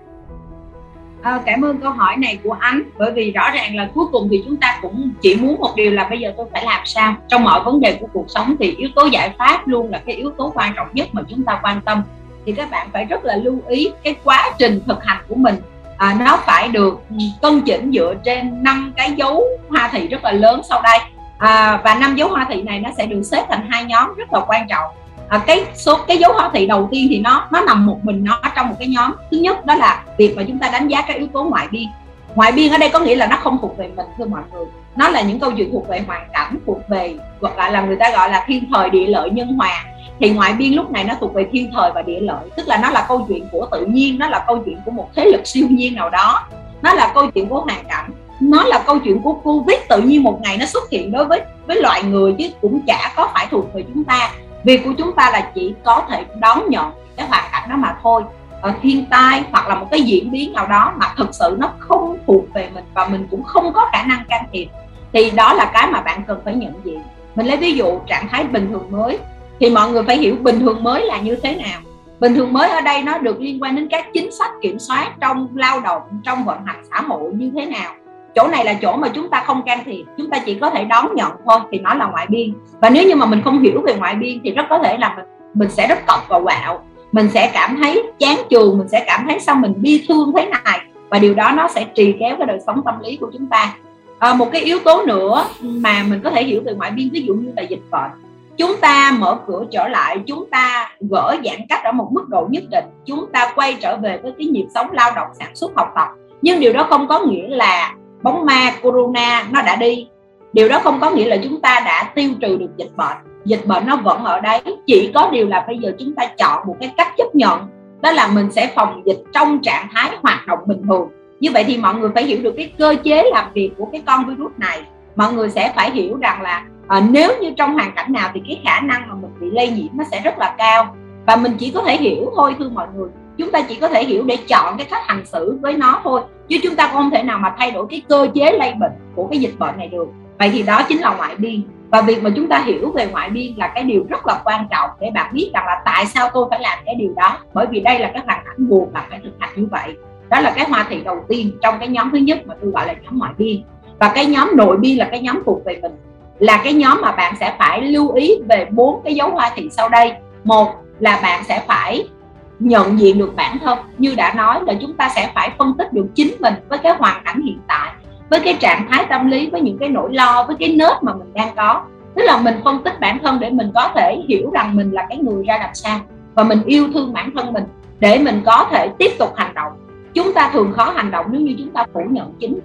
À, 1.26 1.40
cảm 1.46 1.64
ơn 1.64 1.80
câu 1.80 1.90
hỏi 1.90 2.16
này 2.16 2.38
của 2.44 2.56
anh 2.60 2.82
bởi 2.98 3.12
vì 3.12 3.32
rõ 3.32 3.50
ràng 3.54 3.76
là 3.76 3.88
cuối 3.94 4.06
cùng 4.12 4.28
thì 4.30 4.42
chúng 4.44 4.56
ta 4.56 4.78
cũng 4.82 5.10
chỉ 5.22 5.36
muốn 5.36 5.56
một 5.60 5.72
điều 5.76 5.90
là 5.90 6.06
bây 6.08 6.18
giờ 6.18 6.32
tôi 6.36 6.46
phải 6.52 6.64
làm 6.64 6.80
sao. 6.84 7.14
Trong 7.28 7.44
mọi 7.44 7.62
vấn 7.64 7.80
đề 7.80 7.98
của 8.00 8.06
cuộc 8.12 8.24
sống 8.28 8.56
thì 8.60 8.74
yếu 8.78 8.88
tố 8.94 9.06
giải 9.06 9.30
pháp 9.38 9.68
luôn 9.68 9.90
là 9.90 10.02
cái 10.06 10.16
yếu 10.16 10.30
tố 10.30 10.52
quan 10.54 10.72
trọng 10.76 10.88
nhất 10.92 11.08
mà 11.12 11.22
chúng 11.28 11.44
ta 11.44 11.60
quan 11.62 11.80
tâm. 11.80 12.02
Thì 12.46 12.52
các 12.52 12.70
bạn 12.70 12.88
phải 12.92 13.04
rất 13.04 13.24
là 13.24 13.36
lưu 13.36 13.58
ý 13.68 13.92
cái 14.04 14.14
quá 14.24 14.50
trình 14.58 14.80
thực 14.86 15.04
hành 15.04 15.22
của 15.28 15.34
mình. 15.34 15.54
À, 15.96 16.16
nó 16.20 16.38
phải 16.46 16.68
được 16.68 17.00
ừ, 17.10 17.16
cân 17.42 17.60
chỉnh 17.60 17.92
dựa 17.94 18.14
trên 18.24 18.62
năm 18.62 18.92
cái 18.96 19.12
dấu 19.16 19.44
hoa 19.68 19.88
thị 19.92 20.08
rất 20.08 20.24
là 20.24 20.32
lớn 20.32 20.60
sau 20.68 20.82
đây. 20.82 20.98
À, 21.38 21.80
và 21.84 21.94
năm 21.94 22.14
dấu 22.16 22.28
hoa 22.28 22.46
thị 22.48 22.62
này 22.62 22.80
nó 22.80 22.90
sẽ 22.96 23.06
được 23.06 23.22
xếp 23.22 23.44
thành 23.48 23.66
hai 23.70 23.84
nhóm 23.84 24.14
rất 24.14 24.32
là 24.32 24.40
quan 24.46 24.66
trọng 24.68 24.90
à, 25.28 25.42
cái 25.46 25.64
số 25.74 25.98
cái 26.08 26.18
dấu 26.18 26.32
hóa 26.32 26.50
thị 26.52 26.66
đầu 26.66 26.88
tiên 26.90 27.06
thì 27.10 27.18
nó 27.18 27.46
nó 27.50 27.60
nằm 27.60 27.86
một 27.86 27.98
mình 28.02 28.24
nó 28.24 28.40
trong 28.56 28.68
một 28.68 28.74
cái 28.78 28.88
nhóm. 28.88 29.12
Thứ 29.30 29.36
nhất 29.36 29.66
đó 29.66 29.74
là 29.74 30.04
việc 30.18 30.36
mà 30.36 30.42
chúng 30.48 30.58
ta 30.58 30.70
đánh 30.70 30.88
giá 30.88 31.02
các 31.02 31.16
yếu 31.16 31.26
tố 31.32 31.44
ngoại 31.44 31.68
biên. 31.70 31.86
Ngoại 32.34 32.52
biên 32.52 32.72
ở 32.72 32.78
đây 32.78 32.88
có 32.88 32.98
nghĩa 32.98 33.16
là 33.16 33.26
nó 33.26 33.36
không 33.36 33.58
thuộc 33.60 33.78
về 33.78 33.90
mình 33.96 34.06
thưa 34.18 34.24
mọi 34.24 34.42
người. 34.52 34.64
Nó 34.96 35.08
là 35.08 35.22
những 35.22 35.40
câu 35.40 35.52
chuyện 35.52 35.72
thuộc 35.72 35.88
về 35.88 36.02
hoàn 36.06 36.28
cảnh 36.32 36.58
thuộc 36.66 36.88
về 36.88 37.14
gọi 37.40 37.72
là 37.72 37.80
người 37.80 37.96
ta 37.96 38.10
gọi 38.10 38.30
là 38.30 38.44
thiên 38.46 38.64
thời 38.72 38.90
địa 38.90 39.06
lợi 39.06 39.30
nhân 39.30 39.48
hòa. 39.48 39.84
Thì 40.20 40.30
ngoại 40.30 40.52
biên 40.52 40.72
lúc 40.72 40.90
này 40.90 41.04
nó 41.04 41.14
thuộc 41.20 41.34
về 41.34 41.46
thiên 41.52 41.70
thời 41.72 41.90
và 41.94 42.02
địa 42.02 42.20
lợi 42.20 42.50
tức 42.56 42.68
là 42.68 42.76
nó 42.76 42.90
là 42.90 43.04
câu 43.08 43.24
chuyện 43.28 43.48
của 43.52 43.68
tự 43.72 43.86
nhiên 43.86 44.18
nó 44.18 44.28
là 44.28 44.44
câu 44.46 44.62
chuyện 44.64 44.78
của 44.84 44.90
một 44.90 45.08
thế 45.14 45.24
lực 45.24 45.46
siêu 45.46 45.66
nhiên 45.70 45.94
nào 45.94 46.10
đó. 46.10 46.46
Nó 46.82 46.94
là 46.94 47.12
câu 47.14 47.30
chuyện 47.30 47.48
của 47.48 47.60
hoàn 47.60 47.84
cảnh 47.84 48.10
nó 48.40 48.64
là 48.64 48.82
câu 48.86 48.98
chuyện 48.98 49.22
của 49.22 49.32
covid. 49.32 49.76
Tự 49.88 50.02
nhiên 50.02 50.22
một 50.22 50.40
ngày 50.42 50.56
nó 50.56 50.66
xuất 50.66 50.90
hiện 50.90 51.12
đối 51.12 51.24
với 51.24 51.40
với 51.66 51.82
loại 51.82 52.02
người 52.02 52.34
chứ 52.38 52.48
cũng 52.60 52.80
chả 52.86 53.12
có 53.16 53.30
phải 53.34 53.46
thuộc 53.50 53.74
về 53.74 53.84
chúng 53.94 54.04
ta 54.04 54.30
việc 54.66 54.84
của 54.84 54.92
chúng 54.98 55.12
ta 55.12 55.30
là 55.30 55.50
chỉ 55.54 55.74
có 55.84 56.02
thể 56.08 56.24
đón 56.40 56.62
nhận 56.68 56.90
cái 57.16 57.26
hoàn 57.28 57.44
cảnh 57.52 57.68
đó 57.68 57.76
mà 57.76 57.96
thôi. 58.02 58.22
Ở 58.62 58.72
thiên 58.82 59.04
tai 59.10 59.44
hoặc 59.52 59.68
là 59.68 59.74
một 59.74 59.86
cái 59.90 60.00
diễn 60.00 60.30
biến 60.30 60.52
nào 60.52 60.66
đó 60.66 60.92
mà 60.96 61.06
thực 61.16 61.34
sự 61.34 61.56
nó 61.58 61.72
không 61.78 62.18
thuộc 62.26 62.44
về 62.54 62.68
mình 62.74 62.84
và 62.94 63.08
mình 63.08 63.26
cũng 63.30 63.42
không 63.42 63.72
có 63.72 63.88
khả 63.92 64.02
năng 64.02 64.24
can 64.28 64.44
thiệp, 64.52 64.66
thì 65.12 65.30
đó 65.30 65.52
là 65.52 65.70
cái 65.74 65.86
mà 65.90 66.00
bạn 66.00 66.22
cần 66.26 66.40
phải 66.44 66.54
nhận 66.54 66.72
diện. 66.84 67.02
Mình 67.34 67.46
lấy 67.46 67.56
ví 67.56 67.72
dụ 67.72 67.98
trạng 68.06 68.28
thái 68.28 68.44
bình 68.44 68.68
thường 68.70 68.86
mới, 68.90 69.18
thì 69.60 69.70
mọi 69.70 69.90
người 69.90 70.02
phải 70.02 70.16
hiểu 70.16 70.36
bình 70.40 70.60
thường 70.60 70.82
mới 70.82 71.06
là 71.06 71.20
như 71.20 71.36
thế 71.42 71.54
nào. 71.54 71.80
Bình 72.20 72.34
thường 72.34 72.52
mới 72.52 72.70
ở 72.70 72.80
đây 72.80 73.02
nó 73.02 73.18
được 73.18 73.40
liên 73.40 73.62
quan 73.62 73.76
đến 73.76 73.88
các 73.88 74.06
chính 74.14 74.32
sách 74.32 74.50
kiểm 74.62 74.78
soát 74.78 75.12
trong 75.20 75.48
lao 75.54 75.80
động, 75.80 76.02
trong 76.24 76.44
vận 76.44 76.58
hành 76.64 76.82
xã 76.90 77.00
hội 77.00 77.30
như 77.34 77.50
thế 77.54 77.66
nào 77.66 77.94
chỗ 78.36 78.48
này 78.48 78.64
là 78.64 78.74
chỗ 78.82 78.96
mà 78.96 79.08
chúng 79.08 79.30
ta 79.30 79.42
không 79.46 79.62
can 79.62 79.84
thiệp 79.84 80.04
chúng 80.18 80.30
ta 80.30 80.38
chỉ 80.46 80.54
có 80.54 80.70
thể 80.70 80.84
đón 80.84 81.14
nhận 81.14 81.32
thôi 81.46 81.58
thì 81.72 81.78
nó 81.78 81.94
là 81.94 82.06
ngoại 82.06 82.26
biên. 82.28 82.54
Và 82.80 82.90
nếu 82.90 83.08
như 83.08 83.16
mà 83.16 83.26
mình 83.26 83.42
không 83.44 83.62
hiểu 83.62 83.82
về 83.86 83.94
ngoại 83.94 84.14
biên 84.14 84.40
thì 84.44 84.50
rất 84.50 84.66
có 84.70 84.78
thể 84.78 84.98
là 84.98 85.14
mình 85.16 85.24
mình 85.54 85.70
sẽ 85.70 85.86
rất 85.88 86.06
cọc 86.06 86.28
và 86.28 86.40
quạo. 86.40 86.84
Mình 87.12 87.28
sẽ 87.30 87.50
cảm 87.54 87.76
thấy 87.76 88.02
chán 88.18 88.38
chường 88.50 88.78
mình 88.78 88.88
sẽ 88.88 89.04
cảm 89.06 89.26
thấy 89.28 89.40
sao 89.40 89.54
mình 89.54 89.74
bi 89.76 90.04
thương 90.08 90.32
thế 90.36 90.46
này. 90.46 90.80
Và 91.10 91.18
điều 91.18 91.34
đó 91.34 91.52
nó 91.56 91.68
sẽ 91.68 91.84
trì 91.94 92.14
kéo 92.20 92.36
cái 92.38 92.46
đời 92.46 92.58
sống 92.66 92.82
tâm 92.84 92.94
lý 93.00 93.16
của 93.16 93.30
chúng 93.32 93.46
ta. 93.46 93.74
À, 94.18 94.34
một 94.34 94.48
cái 94.52 94.62
yếu 94.62 94.78
tố 94.78 95.02
nữa 95.06 95.44
mà 95.60 96.04
mình 96.08 96.20
có 96.24 96.30
thể 96.30 96.44
hiểu 96.44 96.62
về 96.64 96.74
ngoại 96.74 96.90
biên 96.90 97.10
ví 97.12 97.22
dụ 97.22 97.34
như 97.34 97.52
là 97.56 97.62
dịch 97.62 97.82
bệnh. 97.90 98.10
Chúng 98.58 98.76
ta 98.80 99.12
mở 99.18 99.38
cửa 99.46 99.64
trở 99.70 99.88
lại 99.88 100.18
chúng 100.26 100.50
ta 100.50 100.90
gỡ 101.10 101.36
giãn 101.44 101.66
cách 101.68 101.84
ở 101.84 101.92
một 101.92 102.08
mức 102.12 102.28
độ 102.28 102.46
nhất 102.50 102.62
định. 102.70 102.84
Chúng 103.06 103.26
ta 103.32 103.52
quay 103.54 103.76
trở 103.80 103.96
về 103.96 104.18
với 104.22 104.32
cái 104.38 104.46
nhịp 104.46 104.66
sống 104.74 104.92
lao 104.92 105.12
động 105.16 105.28
sản 105.38 105.56
xuất 105.56 105.72
học 105.76 105.88
tập. 105.94 106.08
Nhưng 106.42 106.60
điều 106.60 106.72
đó 106.72 106.86
không 106.90 107.08
có 107.08 107.20
nghĩa 107.20 107.48
là 107.48 107.94
bóng 108.26 108.44
ma 108.46 108.72
corona 108.82 109.46
nó 109.50 109.62
đã 109.62 109.76
đi. 109.76 110.08
Điều 110.52 110.68
đó 110.68 110.80
không 110.84 111.00
có 111.00 111.10
nghĩa 111.10 111.28
là 111.28 111.36
chúng 111.36 111.60
ta 111.60 111.82
đã 111.84 112.12
tiêu 112.14 112.30
trừ 112.40 112.56
được 112.56 112.70
dịch 112.76 112.96
bệnh. 112.96 113.16
Dịch 113.44 113.66
bệnh 113.66 113.86
nó 113.86 113.96
vẫn 113.96 114.24
ở 114.24 114.40
đấy 114.40 114.62
chỉ 114.86 115.10
có 115.14 115.28
điều 115.32 115.48
là 115.48 115.64
bây 115.66 115.78
giờ 115.78 115.92
chúng 115.98 116.14
ta 116.14 116.26
chọn 116.38 116.66
một 116.66 116.76
cái 116.80 116.92
cách 116.96 117.08
chấp 117.16 117.34
nhận 117.34 117.60
đó 118.02 118.12
là 118.12 118.28
mình 118.28 118.52
sẽ 118.52 118.72
phòng 118.74 119.02
dịch 119.06 119.22
trong 119.32 119.58
trạng 119.62 119.88
thái 119.92 120.10
hoạt 120.22 120.46
động 120.46 120.58
bình 120.66 120.82
thường. 120.88 121.08
Như 121.40 121.50
vậy 121.52 121.64
thì 121.64 121.76
mọi 121.76 121.94
người 121.94 122.10
phải 122.14 122.24
hiểu 122.24 122.38
được 122.42 122.54
cái 122.56 122.72
cơ 122.78 122.96
chế 123.04 123.30
làm 123.32 123.44
việc 123.54 123.70
của 123.78 123.88
cái 123.92 124.02
con 124.06 124.26
virus 124.26 124.52
này. 124.56 124.82
Mọi 125.16 125.32
người 125.32 125.50
sẽ 125.50 125.72
phải 125.76 125.90
hiểu 125.90 126.16
rằng 126.20 126.42
là 126.42 126.64
à, 126.88 127.00
nếu 127.10 127.30
như 127.40 127.50
trong 127.56 127.74
hoàn 127.74 127.92
cảnh 127.92 128.12
nào 128.12 128.30
thì 128.34 128.40
cái 128.48 128.60
khả 128.64 128.80
năng 128.80 129.08
mà 129.08 129.14
mình 129.14 129.30
bị 129.40 129.46
lây 129.50 129.70
nhiễm 129.70 129.88
nó 129.92 130.04
sẽ 130.10 130.20
rất 130.24 130.38
là 130.38 130.54
cao. 130.58 130.96
Và 131.26 131.36
mình 131.36 131.52
chỉ 131.58 131.70
có 131.70 131.82
thể 131.82 131.96
hiểu 131.96 132.32
thôi 132.36 132.54
thưa 132.58 132.68
mọi 132.68 132.86
người 132.96 133.08
chúng 133.38 133.50
ta 133.50 133.62
chỉ 133.68 133.74
có 133.74 133.88
thể 133.88 134.04
hiểu 134.04 134.24
để 134.26 134.36
chọn 134.48 134.76
cái 134.78 134.86
cách 134.90 135.02
hành 135.06 135.26
xử 135.26 135.58
với 135.62 135.72
nó 135.72 136.00
thôi. 136.04 136.20
Chứ 136.48 136.56
chúng 136.62 136.76
ta 136.76 136.88
không 136.92 137.10
thể 137.10 137.22
nào 137.22 137.38
mà 137.38 137.54
thay 137.58 137.70
đổi 137.70 137.86
cái 137.90 138.02
cơ 138.08 138.28
chế 138.34 138.52
lây 138.52 138.72
bệnh 138.72 138.92
của 139.14 139.26
cái 139.26 139.40
dịch 139.40 139.58
bệnh 139.58 139.78
này 139.78 139.88
được. 139.88 140.08
Vậy 140.38 140.50
thì 140.52 140.62
đó 140.62 140.82
chính 140.88 141.00
là 141.00 141.14
ngoại 141.16 141.34
biên. 141.36 141.62
Và 141.90 142.02
việc 142.02 142.22
mà 142.22 142.30
chúng 142.36 142.48
ta 142.48 142.58
hiểu 142.58 142.92
về 142.92 143.06
ngoại 143.06 143.30
biên 143.30 143.54
là 143.56 143.68
cái 143.68 143.84
điều 143.84 144.04
rất 144.08 144.26
là 144.26 144.40
quan 144.44 144.66
trọng 144.70 144.90
để 145.00 145.10
bạn 145.14 145.34
biết 145.34 145.50
rằng 145.54 145.66
là 145.66 145.82
tại 145.84 146.06
sao 146.06 146.30
tôi 146.34 146.46
phải 146.50 146.60
làm 146.60 146.78
cái 146.86 146.94
điều 146.94 147.12
đó. 147.16 147.38
Bởi 147.54 147.66
vì 147.70 147.80
đây 147.80 147.98
là 147.98 148.10
cái 148.14 148.22
hoàn 148.26 148.42
cảnh 148.46 148.68
buộc 148.68 148.92
bạn 148.92 149.04
phải 149.10 149.20
thực 149.24 149.32
hành 149.38 149.50
như 149.56 149.68
vậy. 149.70 149.94
Đó 150.28 150.40
là 150.40 150.50
cái 150.50 150.66
hoa 150.68 150.86
thị 150.88 151.00
đầu 151.04 151.24
tiên 151.28 151.50
trong 151.62 151.78
cái 151.78 151.88
nhóm 151.88 152.10
thứ 152.10 152.18
nhất 152.18 152.46
mà 152.46 152.54
tôi 152.62 152.70
gọi 152.70 152.86
là 152.86 152.94
nhóm 153.02 153.18
ngoại 153.18 153.32
biên. 153.38 153.62
Và 153.98 154.12
cái 154.14 154.26
nhóm 154.26 154.50
nội 154.54 154.76
biên 154.76 154.96
là 154.96 155.08
cái 155.10 155.20
nhóm 155.20 155.42
thuộc 155.46 155.64
về 155.64 155.78
mình. 155.82 155.92
Là 156.38 156.60
cái 156.64 156.72
nhóm 156.72 157.00
mà 157.00 157.12
bạn 157.12 157.34
sẽ 157.40 157.54
phải 157.58 157.82
lưu 157.82 158.12
ý 158.12 158.32
về 158.48 158.66
bốn 158.70 159.00
cái 159.04 159.14
dấu 159.14 159.30
hoa 159.30 159.50
thị 159.54 159.68
sau 159.72 159.88
đây. 159.88 160.12
Một 160.44 160.74
là 161.00 161.20
bạn 161.22 161.44
sẽ 161.44 161.64
phải 161.66 162.08
nhận 162.58 163.00
diện 163.00 163.18
được 163.18 163.36
bản 163.36 163.58
thân. 163.58 163.78
Như 163.98 164.14
đã 164.14 164.34
nói 164.34 164.60
là 164.66 164.74
chúng 164.80 164.94
ta 164.94 165.08
sẽ 165.16 165.32
phải 165.34 165.50
phân 165.58 165.74
tích 165.78 165.92
được 165.92 166.06
chính 166.14 166.34
mình 166.40 166.54
với 166.68 166.78
cái 166.78 166.92
hoàn 166.98 167.22
cảnh 167.24 167.42
hiện 167.42 167.58
tại 167.68 167.92
với 168.30 168.40
cái 168.40 168.54
trạng 168.60 168.86
thái 168.90 169.06
tâm 169.08 169.30
lý 169.30 169.50
với 169.50 169.60
những 169.60 169.78
cái 169.78 169.88
nỗi 169.88 170.14
lo 170.14 170.44
với 170.46 170.56
cái 170.58 170.68
nết 170.68 171.02
mà 171.02 171.14
mình 171.14 171.34
đang 171.34 171.54
có. 171.56 171.82
Tức 172.14 172.22
là 172.22 172.40
mình 172.40 172.60
phân 172.64 172.82
tích 172.82 173.00
bản 173.00 173.18
thân 173.22 173.40
để 173.40 173.50
mình 173.50 173.70
có 173.74 173.90
thể 173.94 174.22
hiểu 174.28 174.50
rằng 174.50 174.76
mình 174.76 174.90
là 174.90 175.06
cái 175.08 175.18
người 175.18 175.44
ra 175.46 175.58
làm 175.58 175.70
sao 175.74 176.00
và 176.34 176.44
mình 176.44 176.62
yêu 176.66 176.88
thương 176.94 177.12
bản 177.12 177.30
thân 177.36 177.52
mình 177.52 177.64
để 178.00 178.18
mình 178.18 178.42
có 178.44 178.66
thể 178.70 178.88
tiếp 178.98 179.10
tục 179.18 179.32
hành 179.36 179.54
động. 179.54 179.72
Chúng 180.14 180.32
ta 180.32 180.50
thường 180.52 180.72
khó 180.72 180.84
hành 180.84 181.10
động 181.10 181.26
nếu 181.30 181.40
như 181.40 181.54
chúng 181.58 181.70
ta 181.70 181.84
phủ 181.94 182.00
nhận 182.10 182.32
chính. 182.40 182.60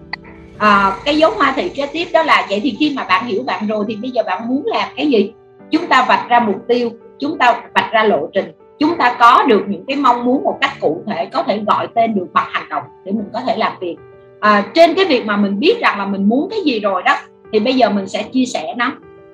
À, 0.57 0.93
cái 1.05 1.17
dấu 1.17 1.31
hoa 1.31 1.53
thị 1.55 1.69
kế 1.69 1.87
tiếp 1.93 2.07
đó 2.13 2.23
là 2.23 2.45
vậy 2.49 2.59
thì 2.63 2.75
khi 2.79 2.93
mà 2.95 3.03
bạn 3.03 3.25
hiểu 3.25 3.43
bạn 3.45 3.67
rồi 3.67 3.85
thì 3.87 3.95
bây 3.95 4.11
giờ 4.11 4.21
bạn 4.25 4.47
muốn 4.47 4.65
làm 4.65 4.89
cái 4.97 5.07
gì? 5.07 5.33
Chúng 5.71 5.87
ta 5.87 6.05
vạch 6.07 6.29
ra 6.29 6.39
mục 6.39 6.55
tiêu 6.67 6.89
chúng 7.19 7.37
ta 7.37 7.61
vạch 7.75 7.91
ra 7.91 8.03
lộ 8.03 8.27
trình 8.33 8.51
chúng 8.81 8.97
ta 8.97 9.15
có 9.19 9.43
được 9.47 9.63
những 9.67 9.85
cái 9.87 9.95
mong 9.95 10.25
muốn 10.25 10.43
một 10.43 10.57
cách 10.61 10.71
cụ 10.79 11.01
thể 11.07 11.25
có 11.25 11.43
thể 11.43 11.59
gọi 11.67 11.87
tên 11.95 12.15
được 12.15 12.27
bằng 12.33 12.47
hành 12.51 12.69
động 12.69 12.83
để 13.05 13.11
mình 13.11 13.29
có 13.33 13.39
thể 13.47 13.57
làm 13.57 13.71
việc. 13.81 13.95
À, 14.39 14.63
trên 14.73 14.93
cái 14.93 15.05
việc 15.05 15.25
mà 15.25 15.37
mình 15.37 15.59
biết 15.59 15.79
rằng 15.81 15.99
là 15.99 16.05
mình 16.05 16.29
muốn 16.29 16.47
cái 16.49 16.59
gì 16.65 16.79
rồi 16.79 17.03
đó 17.03 17.15
thì 17.53 17.59
bây 17.59 17.73
giờ 17.73 17.89
mình 17.89 18.07
sẽ 18.07 18.23
chia 18.23 18.45
sẻ 18.45 18.73
nó. 18.77 18.91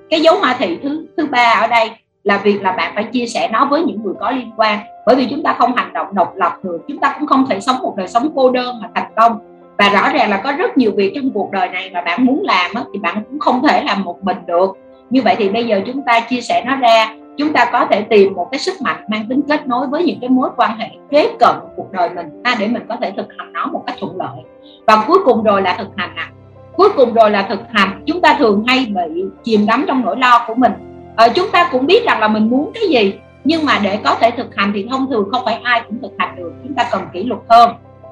Cái 0.09 0.21
dấu 0.21 0.39
ma 0.39 0.55
thị 0.59 0.77
thứ 0.83 1.05
thứ 1.17 1.25
ba 1.25 1.59
ở 1.61 1.67
đây 1.67 1.89
là 2.23 2.37
việc 2.37 2.61
là 2.61 2.71
bạn 2.71 2.91
phải 2.95 3.03
chia 3.03 3.25
sẻ 3.25 3.49
nó 3.51 3.65
với 3.65 3.83
những 3.83 4.03
người 4.03 4.13
có 4.19 4.31
liên 4.31 4.51
quan. 4.57 4.79
Bởi 5.05 5.15
vì 5.15 5.27
chúng 5.29 5.43
ta 5.43 5.55
không 5.59 5.75
hành 5.75 5.93
động 5.93 6.07
độc 6.15 6.35
lập 6.35 6.53
được 6.63 6.81
chúng 6.87 6.97
ta 6.97 7.15
cũng 7.19 7.27
không 7.27 7.45
thể 7.49 7.59
sống 7.59 7.75
một 7.81 7.93
đời 7.97 8.07
sống 8.07 8.29
cô 8.35 8.51
đơn 8.51 8.75
mà 8.81 8.89
thành 8.95 9.11
công. 9.15 9.39
Và 9.77 9.89
rõ 9.89 10.09
ràng 10.13 10.29
là 10.29 10.41
có 10.43 10.51
rất 10.51 10.77
nhiều 10.77 10.91
việc 10.95 11.11
trong 11.15 11.29
cuộc 11.33 11.51
đời 11.51 11.69
này 11.69 11.89
mà 11.93 12.01
bạn 12.01 12.25
muốn 12.25 12.43
làm 12.43 12.71
thì 12.93 12.99
bạn 12.99 13.23
cũng 13.29 13.39
không 13.39 13.61
thể 13.67 13.83
làm 13.83 14.03
một 14.03 14.23
mình 14.23 14.37
được. 14.47 14.77
Như 15.09 15.21
vậy 15.21 15.35
thì 15.37 15.49
bây 15.49 15.65
giờ 15.67 15.81
chúng 15.85 16.01
ta 16.01 16.19
chia 16.19 16.41
sẻ 16.41 16.63
nó 16.65 16.75
ra 16.75 17.15
chúng 17.37 17.53
ta 17.53 17.69
có 17.71 17.87
thể 17.91 18.01
tìm 18.01 18.33
một 18.33 18.47
cái 18.51 18.59
sức 18.59 18.73
mạnh 18.81 19.03
mang 19.07 19.25
tính 19.29 19.41
kết 19.49 19.67
nối 19.67 19.87
với 19.87 20.03
những 20.03 20.19
cái 20.21 20.29
mối 20.29 20.49
quan 20.57 20.77
hệ 20.79 20.89
kế 21.09 21.35
cận 21.39 21.55
cuộc 21.75 21.91
đời 21.91 22.09
mình 22.09 22.41
ha, 22.45 22.55
để 22.59 22.67
mình 22.67 22.83
có 22.89 22.95
thể 23.01 23.11
thực 23.17 23.27
hành 23.37 23.53
nó 23.53 23.65
một 23.65 23.83
cách 23.87 23.95
thuận 23.99 24.17
lợi. 24.17 24.43
Và 24.87 25.03
cuối 25.07 25.17
cùng 25.25 25.43
rồi 25.43 25.61
là 25.61 25.75
thực 25.77 25.87
hành 25.95 26.15
à. 26.15 26.31
cuối 26.75 26.89
cùng 26.95 27.13
rồi 27.13 27.31
là 27.31 27.41
thực 27.41 27.59
hành. 27.71 28.03
Chúng 28.05 28.21
ta 28.21 28.35
thường 28.39 28.63
hay 28.67 28.85
bị 28.85 29.23
chìm 29.43 29.65
đắm 29.65 29.85
trong 29.87 30.01
nỗi 30.05 30.17
lo 30.17 30.43
của 30.47 30.55
mình. 30.55 30.71
Ờ, 31.15 31.29
chúng 31.35 31.51
ta 31.51 31.69
cũng 31.71 31.85
biết 31.85 32.05
rằng 32.05 32.19
là 32.19 32.27
mình 32.27 32.49
muốn 32.49 32.71
cái 32.73 32.83
gì 32.89 33.13
nhưng 33.43 33.65
mà 33.65 33.79
để 33.83 33.99
có 34.03 34.15
thể 34.19 34.31
thực 34.31 34.55
hành 34.55 34.71
thì 34.73 34.87
thông 34.89 35.09
thường 35.09 35.29
không 35.31 35.41
phải 35.45 35.59
ai 35.63 35.81
cũng 35.87 36.01
thực 36.01 36.11
hành 36.17 36.35
được. 36.35 36.53
Chúng 36.63 36.73
ta 36.73 36.87
cần 36.91 37.01
kỷ 37.13 37.23
luật 37.23 37.41
hơn 37.49 37.69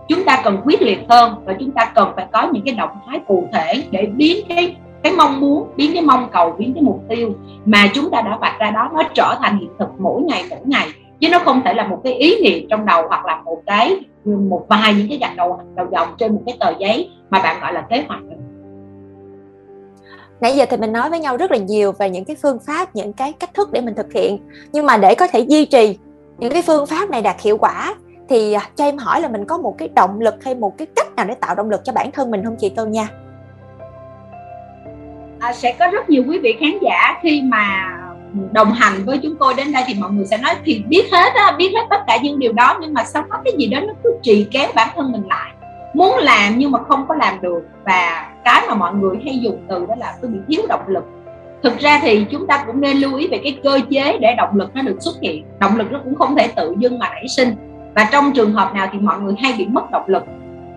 chúng 0.08 0.26
ta 0.26 0.42
cần 0.44 0.58
quyết 0.66 0.82
liệt 0.82 1.00
hơn 1.10 1.36
và 1.46 1.54
chúng 1.60 1.72
ta 1.72 1.92
cần 1.96 2.12
phải 2.16 2.26
có 2.32 2.50
những 2.52 2.64
cái 2.66 2.76
động 2.76 2.90
thái 3.08 3.20
cụ 3.28 3.48
thể 3.54 3.84
để 3.92 4.06
biến 4.16 4.46
cái 4.50 4.76
cái 5.06 5.14
mong 5.14 5.42
muốn, 5.42 5.68
biến 5.76 5.92
cái 5.94 6.02
mong 6.02 6.30
cầu, 6.32 6.56
biến 6.58 6.74
cái 6.74 6.84
mục 6.84 7.02
tiêu 7.10 7.34
mà 7.66 7.88
chúng 7.94 8.10
ta 8.12 8.22
đã 8.22 8.38
vạch 8.42 8.60
ra 8.60 8.72
đó 8.72 8.90
nó 8.94 9.04
trở 9.14 9.36
thành 9.42 9.60
hiện 9.60 9.70
thực 9.80 9.90
mỗi 9.98 10.22
ngày 10.22 10.44
mỗi 10.50 10.60
ngày. 10.66 10.88
Chứ 11.20 11.30
nó 11.32 11.40
không 11.40 11.62
thể 11.66 11.74
là 11.74 11.88
một 11.88 12.02
cái 12.04 12.14
ý 12.14 12.44
niệm 12.44 12.68
trong 12.70 12.86
đầu 12.86 13.08
hoặc 13.08 13.26
là 13.26 13.42
một 13.42 13.62
cái, 13.66 14.00
một 14.24 14.66
vài 14.70 14.94
những 14.94 15.10
cái 15.10 15.18
gạch 15.18 15.36
đầu 15.38 15.60
đầu 15.76 15.88
dòng 15.92 16.08
trên 16.18 16.36
một 16.36 16.42
cái 16.46 16.58
tờ 16.60 16.74
giấy 16.80 17.10
mà 17.30 17.40
bạn 17.40 17.62
gọi 17.62 17.74
là 17.74 17.82
kế 17.90 18.04
hoạch. 18.08 18.20
Nãy 20.42 20.56
giờ 20.56 20.66
thì 20.70 20.78
mình 20.78 20.94
nói 20.94 21.10
với 21.10 21.20
nhau 21.20 21.38
rất 21.38 21.52
là 21.52 21.58
nhiều 21.58 21.92
về 21.92 22.10
những 22.10 22.26
cái 22.26 22.36
phương 22.42 22.58
pháp, 22.68 22.96
những 22.96 23.14
cái 23.14 23.34
cách 23.34 23.54
thức 23.54 23.72
để 23.72 23.82
mình 23.82 23.96
thực 23.96 24.14
hiện. 24.14 24.38
Nhưng 24.72 24.86
mà 24.86 24.98
để 24.98 25.16
có 25.16 25.28
thể 25.28 25.40
duy 25.40 25.66
trì 25.66 25.98
những 26.38 26.54
cái 26.54 26.62
phương 26.62 26.86
pháp 26.86 27.10
này 27.10 27.22
đạt 27.22 27.42
hiệu 27.42 27.58
quả, 27.58 27.96
thì 28.30 28.56
cho 28.76 28.86
em 28.86 28.98
hỏi 28.98 29.22
là 29.22 29.28
mình 29.28 29.46
có 29.46 29.58
một 29.58 29.76
cái 29.78 29.90
động 29.96 30.20
lực 30.20 30.44
hay 30.44 30.56
một 30.56 30.78
cái 30.78 30.88
cách 30.96 31.16
nào 31.16 31.26
để 31.26 31.36
tạo 31.36 31.56
động 31.56 31.70
lực 31.70 31.82
cho 31.84 31.94
bản 31.94 32.12
thân 32.12 32.32
mình 32.32 32.44
không 32.44 32.56
chị 32.60 32.70
Tô 32.70 32.86
nha? 32.86 33.08
À, 35.46 35.54
sẽ 35.54 35.76
có 35.80 35.88
rất 35.88 36.10
nhiều 36.10 36.24
quý 36.28 36.40
vị 36.40 36.56
khán 36.60 36.80
giả 36.82 37.20
khi 37.22 37.42
mà 37.42 37.92
đồng 38.52 38.72
hành 38.72 38.94
với 39.06 39.18
chúng 39.18 39.36
tôi 39.40 39.54
đến 39.54 39.72
đây 39.72 39.84
thì 39.88 39.94
mọi 40.00 40.12
người 40.12 40.26
sẽ 40.26 40.38
nói 40.38 40.54
thì 40.66 40.84
biết 40.88 41.04
hết 41.12 41.34
á, 41.34 41.56
biết 41.58 41.72
hết 41.76 41.86
tất 41.90 42.00
cả 42.08 42.18
những 42.24 42.40
điều 42.40 42.54
đó 42.54 42.78
nhưng 42.82 42.94
mà 42.94 43.04
sao 43.04 43.24
có 43.30 43.38
cái 43.46 43.54
gì 43.58 43.68
đó 43.68 43.80
nó 43.80 43.94
cứ 44.04 44.10
trì 44.24 44.48
kéo 44.52 44.70
bản 44.76 44.88
thân 44.96 45.12
mình 45.12 45.24
lại. 45.30 45.52
Muốn 45.94 46.18
làm 46.18 46.54
nhưng 46.58 46.72
mà 46.72 46.80
không 46.88 47.06
có 47.08 47.16
làm 47.16 47.42
được 47.42 47.62
và 47.86 48.32
cái 48.44 48.62
mà 48.68 48.76
mọi 48.76 48.94
người 48.94 49.18
hay 49.26 49.40
dùng 49.40 49.66
từ 49.70 49.86
đó 49.86 49.96
là 49.98 50.16
tôi 50.22 50.32
bị 50.32 50.40
thiếu 50.48 50.66
động 50.70 50.88
lực. 50.88 51.04
Thực 51.64 51.80
ra 51.80 52.00
thì 52.02 52.26
chúng 52.32 52.48
ta 52.48 52.64
cũng 52.68 52.82
nên 52.82 52.98
lưu 52.98 53.16
ý 53.16 53.28
về 53.28 53.40
cái 53.44 53.60
cơ 53.64 53.80
chế 53.90 54.18
để 54.22 54.36
động 54.38 54.56
lực 54.56 54.76
nó 54.76 54.82
được 54.82 54.98
xuất 55.00 55.16
hiện. 55.22 55.46
Động 55.60 55.78
lực 55.78 55.92
nó 55.92 56.00
cũng 56.04 56.16
không 56.16 56.36
thể 56.36 56.48
tự 56.48 56.76
dưng 56.78 57.00
mà 57.00 57.10
nảy 57.10 57.28
sinh. 57.28 57.56
Và 57.96 58.10
trong 58.12 58.32
trường 58.32 58.54
hợp 58.54 58.74
nào 58.74 58.88
thì 58.94 59.00
mọi 59.00 59.20
người 59.20 59.34
hay 59.42 59.54
bị 59.58 59.66
mất 59.66 59.92
động 59.92 60.06
lực. 60.08 60.24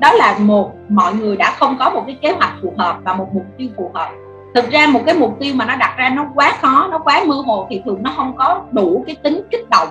Đó 0.00 0.12
là 0.12 0.38
một 0.38 0.72
mọi 0.88 1.14
người 1.14 1.37
đã 1.37 1.50
không 1.50 1.76
có 1.78 1.90
một 1.90 2.02
cái 2.06 2.16
kế 2.22 2.32
hoạch 2.32 2.52
phù 2.62 2.75
hợp 2.78 2.98
và 3.04 3.14
một 3.14 3.28
mục 3.32 3.44
tiêu 3.56 3.68
phù 3.76 3.90
hợp 3.94 4.10
thực 4.55 4.71
ra 4.71 4.87
một 4.87 5.00
cái 5.07 5.14
mục 5.14 5.37
tiêu 5.40 5.55
mà 5.55 5.64
nó 5.64 5.76
đặt 5.76 5.95
ra 5.97 6.09
nó 6.09 6.26
quá 6.35 6.59
khó 6.61 6.88
nó 6.90 6.99
quá 6.99 7.25
mơ 7.26 7.35
hồ 7.47 7.67
thì 7.71 7.83
thường 7.85 7.99
nó 8.02 8.12
không 8.17 8.37
có 8.37 8.62
đủ 8.73 9.05
cái 9.07 9.17
tính 9.23 9.40
kích 9.50 9.71
động. 9.71 9.88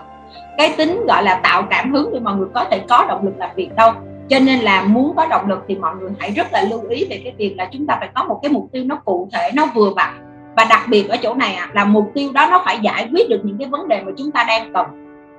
Cái 0.58 0.74
tính 0.78 1.06
gọi 1.08 1.24
là 1.24 1.40
tạo 1.44 1.64
cảm 1.70 1.94
hứng 1.94 2.14
để 2.14 2.20
mọi 2.20 2.36
người 2.36 2.48
có 2.54 2.66
thể 2.72 2.80
có 2.90 3.06
động 3.08 3.26
lực 3.26 3.34
làm 3.38 3.50
việc 3.56 3.76
đâu. 3.76 3.92
Cho 4.30 4.40
nên 4.40 4.60
là 4.60 4.84
muốn 4.84 5.14
có 5.16 5.28
động 5.28 5.50
lực 5.50 5.66
thì 5.68 5.76
mọi 5.76 5.96
người 5.96 6.10
hãy 6.20 6.32
rất 6.32 6.48
là 6.52 6.62
lưu 6.62 6.82
ý 6.90 7.08
về 7.10 7.22
cái 7.24 7.34
việc 7.38 7.56
là 7.58 7.66
chúng 7.72 7.88
ta 7.88 7.98
phải 8.00 8.10
có 8.16 8.24
một 8.24 8.40
cái 8.44 8.52
mục 8.52 8.70
tiêu 8.72 8.84
nó 8.86 8.96
cụ 9.06 9.30
thể 9.34 9.52
nó 9.56 9.66
vừa 9.66 9.90
vặn. 9.96 10.14
Và 10.56 10.66
đặc 10.70 10.82
biệt 10.90 11.10
ở 11.10 11.18
chỗ 11.18 11.34
này 11.34 11.54
à, 11.54 11.70
là 11.74 11.86
mục 11.86 12.12
tiêu 12.14 12.32
đó 12.34 12.48
nó 12.52 12.62
phải 12.66 12.80
giải 12.82 13.10
quyết 13.12 13.30
được 13.30 13.40
những 13.44 13.58
cái 13.58 13.68
vấn 13.68 13.88
đề 13.88 14.02
mà 14.02 14.12
chúng 14.18 14.32
ta 14.32 14.44
đang 14.48 14.74
cần. 14.74 14.86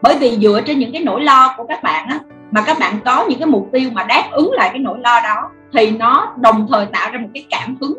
Bởi 0.02 0.16
vì 0.18 0.36
dựa 0.36 0.60
trên 0.66 0.78
những 0.78 0.92
cái 0.92 1.02
nỗi 1.04 1.20
lo 1.20 1.54
của 1.56 1.64
các 1.68 1.82
bạn 1.82 2.08
á, 2.08 2.18
mà 2.50 2.62
các 2.66 2.78
bạn 2.80 2.94
có 3.04 3.26
những 3.28 3.38
cái 3.38 3.46
mục 3.46 3.68
tiêu 3.72 3.90
mà 3.92 4.04
đáp 4.04 4.28
ứng 4.30 4.52
lại 4.52 4.68
cái 4.72 4.78
nỗi 4.78 4.98
lo 4.98 5.20
đó 5.20 5.50
thì 5.72 5.90
nó 5.90 6.34
đồng 6.36 6.66
thời 6.70 6.86
tạo 6.86 7.10
ra 7.12 7.18
một 7.20 7.28
cái 7.34 7.46
cảm 7.50 7.76
hứng 7.80 7.94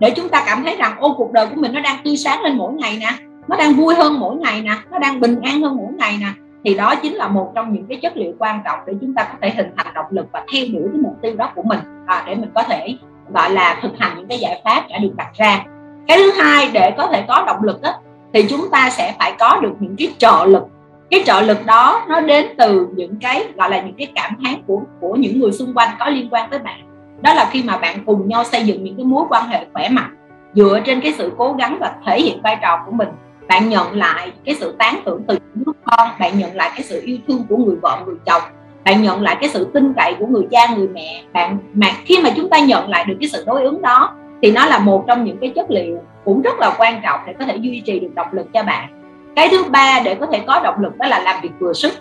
để 0.00 0.10
chúng 0.10 0.28
ta 0.28 0.44
cảm 0.46 0.64
thấy 0.64 0.76
rằng 0.76 0.96
ô 0.98 1.14
cuộc 1.16 1.32
đời 1.32 1.46
của 1.46 1.56
mình 1.56 1.72
nó 1.72 1.80
đang 1.80 1.96
tươi 2.04 2.16
sáng 2.16 2.42
lên 2.42 2.56
mỗi 2.56 2.72
ngày 2.72 2.98
nè 3.00 3.10
nó 3.48 3.56
đang 3.56 3.72
vui 3.72 3.94
hơn 3.94 4.20
mỗi 4.20 4.36
ngày 4.36 4.62
nè 4.62 4.72
nó 4.90 4.98
đang 4.98 5.20
bình 5.20 5.40
an 5.42 5.60
hơn 5.62 5.76
mỗi 5.76 5.92
ngày 5.98 6.16
nè 6.20 6.26
thì 6.64 6.74
đó 6.74 6.94
chính 7.02 7.14
là 7.14 7.28
một 7.28 7.52
trong 7.54 7.72
những 7.72 7.86
cái 7.86 7.98
chất 8.02 8.16
liệu 8.16 8.32
quan 8.38 8.60
trọng 8.64 8.78
để 8.86 8.94
chúng 9.00 9.14
ta 9.14 9.22
có 9.24 9.34
thể 9.42 9.50
hình 9.50 9.70
thành 9.76 9.94
động 9.94 10.06
lực 10.10 10.26
và 10.32 10.44
theo 10.52 10.64
đuổi 10.72 10.88
cái 10.92 11.00
mục 11.02 11.16
tiêu 11.22 11.36
đó 11.36 11.52
của 11.54 11.62
mình 11.62 11.78
à, 12.06 12.24
để 12.26 12.34
mình 12.34 12.50
có 12.54 12.62
thể 12.62 12.96
gọi 13.34 13.50
là 13.50 13.78
thực 13.82 13.92
hành 13.98 14.12
những 14.16 14.26
cái 14.26 14.38
giải 14.38 14.60
pháp 14.64 14.84
đã 14.88 14.98
được 14.98 15.12
đặt 15.16 15.28
ra. 15.34 15.64
Cái 16.08 16.18
thứ 16.18 16.30
hai 16.30 16.70
để 16.72 16.94
có 16.96 17.06
thể 17.06 17.24
có 17.28 17.44
động 17.46 17.62
lực 17.62 17.82
đó, 17.82 17.94
thì 18.32 18.46
chúng 18.48 18.70
ta 18.72 18.90
sẽ 18.90 19.14
phải 19.18 19.32
có 19.38 19.60
được 19.62 19.72
những 19.80 19.96
cái 19.98 20.08
trợ 20.18 20.44
lực. 20.48 20.62
Cái 21.10 21.22
trợ 21.26 21.40
lực 21.40 21.66
đó 21.66 22.06
nó 22.08 22.20
đến 22.20 22.46
từ 22.58 22.88
những 22.94 23.16
cái 23.20 23.44
gọi 23.56 23.70
là 23.70 23.80
những 23.80 23.94
cái 23.98 24.12
cảm 24.14 24.30
thán 24.44 24.54
của 24.66 24.82
của 25.00 25.14
những 25.14 25.40
người 25.40 25.52
xung 25.52 25.74
quanh 25.74 25.88
có 25.98 26.06
liên 26.06 26.28
quan 26.30 26.50
tới 26.50 26.58
bạn 26.58 26.80
đó 27.22 27.34
là 27.34 27.48
khi 27.52 27.62
mà 27.62 27.78
bạn 27.78 28.04
cùng 28.06 28.28
nhau 28.28 28.44
xây 28.44 28.64
dựng 28.64 28.84
những 28.84 28.96
cái 28.96 29.04
mối 29.04 29.24
quan 29.28 29.48
hệ 29.48 29.66
khỏe 29.72 29.88
mạnh, 29.88 30.16
dựa 30.54 30.80
trên 30.84 31.00
cái 31.00 31.12
sự 31.18 31.32
cố 31.38 31.52
gắng 31.52 31.76
và 31.80 31.92
thể 32.06 32.20
hiện 32.20 32.42
vai 32.42 32.56
trò 32.62 32.82
của 32.86 32.92
mình. 32.92 33.08
Bạn 33.48 33.68
nhận 33.68 33.92
lại 33.92 34.32
cái 34.44 34.54
sự 34.54 34.74
tán 34.78 35.00
thưởng 35.04 35.22
từ 35.28 35.34
những 35.34 35.64
đứa 35.64 35.72
con, 35.84 36.08
bạn 36.18 36.38
nhận 36.38 36.56
lại 36.56 36.70
cái 36.74 36.82
sự 36.82 37.00
yêu 37.04 37.18
thương 37.28 37.44
của 37.48 37.56
người 37.56 37.76
vợ, 37.82 38.02
người 38.06 38.16
chồng, 38.26 38.42
bạn 38.84 39.02
nhận 39.02 39.22
lại 39.22 39.36
cái 39.40 39.48
sự 39.48 39.70
tin 39.74 39.94
cậy 39.94 40.14
của 40.18 40.26
người 40.26 40.46
cha, 40.50 40.74
người 40.76 40.88
mẹ. 40.88 41.22
Bạn, 41.32 41.58
mà 41.74 41.86
khi 42.04 42.18
mà 42.22 42.30
chúng 42.36 42.50
ta 42.50 42.58
nhận 42.58 42.88
lại 42.88 43.04
được 43.04 43.16
cái 43.20 43.28
sự 43.28 43.44
đối 43.46 43.62
ứng 43.62 43.82
đó, 43.82 44.14
thì 44.42 44.52
nó 44.52 44.66
là 44.66 44.78
một 44.78 45.04
trong 45.06 45.24
những 45.24 45.38
cái 45.38 45.52
chất 45.56 45.70
liệu 45.70 45.98
cũng 46.24 46.42
rất 46.42 46.58
là 46.58 46.74
quan 46.78 47.00
trọng 47.02 47.20
để 47.26 47.34
có 47.38 47.44
thể 47.44 47.56
duy 47.56 47.82
trì 47.86 48.00
được 48.00 48.14
động 48.14 48.28
lực 48.32 48.46
cho 48.52 48.62
bạn. 48.62 48.88
Cái 49.36 49.48
thứ 49.48 49.64
ba 49.64 50.00
để 50.04 50.14
có 50.14 50.26
thể 50.26 50.40
có 50.46 50.60
động 50.64 50.80
lực 50.80 50.98
đó 50.98 51.06
là 51.06 51.18
làm 51.18 51.40
việc 51.42 51.50
vừa 51.58 51.72
sức 51.72 51.92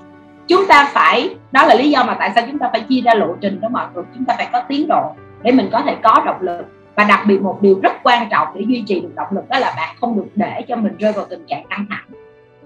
chúng 0.50 0.65
ta 0.68 0.89
phải, 0.94 1.36
đó 1.51 1.65
là 1.65 1.75
lý 1.75 1.89
do 1.89 2.03
mà 2.03 2.15
tại 2.20 2.32
sao 2.36 2.44
chúng 2.48 2.60
ta 2.60 2.70
phải 2.72 2.82
chia 2.89 3.01
ra 3.01 3.13
lộ 3.13 3.36
trình 3.41 3.62
đó 3.62 3.70
mọi 3.72 3.86
người. 3.94 4.03
Chúng 4.15 4.25
ta 4.25 4.34
phải 4.38 4.50
có 4.51 4.62
tiến 4.62 4.88
độ 4.88 5.15
để 5.41 5.51
mình 5.51 5.70
có 5.72 5.82
thể 5.86 5.96
có 6.03 6.24
động 6.25 6.41
lực. 6.41 6.65
Và 6.96 7.03
đặc 7.03 7.20
biệt 7.27 7.41
một 7.41 7.58
điều 7.62 7.79
rất 7.84 7.94
quan 8.03 8.27
trọng 8.32 8.48
để 8.56 8.62
duy 8.68 8.84
trì 8.88 9.00
được 9.00 9.15
động 9.15 9.27
lực 9.32 9.50
đó 9.50 9.60
là 9.60 9.74
bạn 9.77 9.96
không 10.01 10.15
được 10.15 10.27
để 10.36 10.62
cho 10.68 10.75
mình 10.75 10.98
rơi 11.00 11.12
vào 11.12 11.25
tình 11.29 11.46
trạng 11.48 11.63
căng 11.70 11.86
thẳng. 11.89 12.06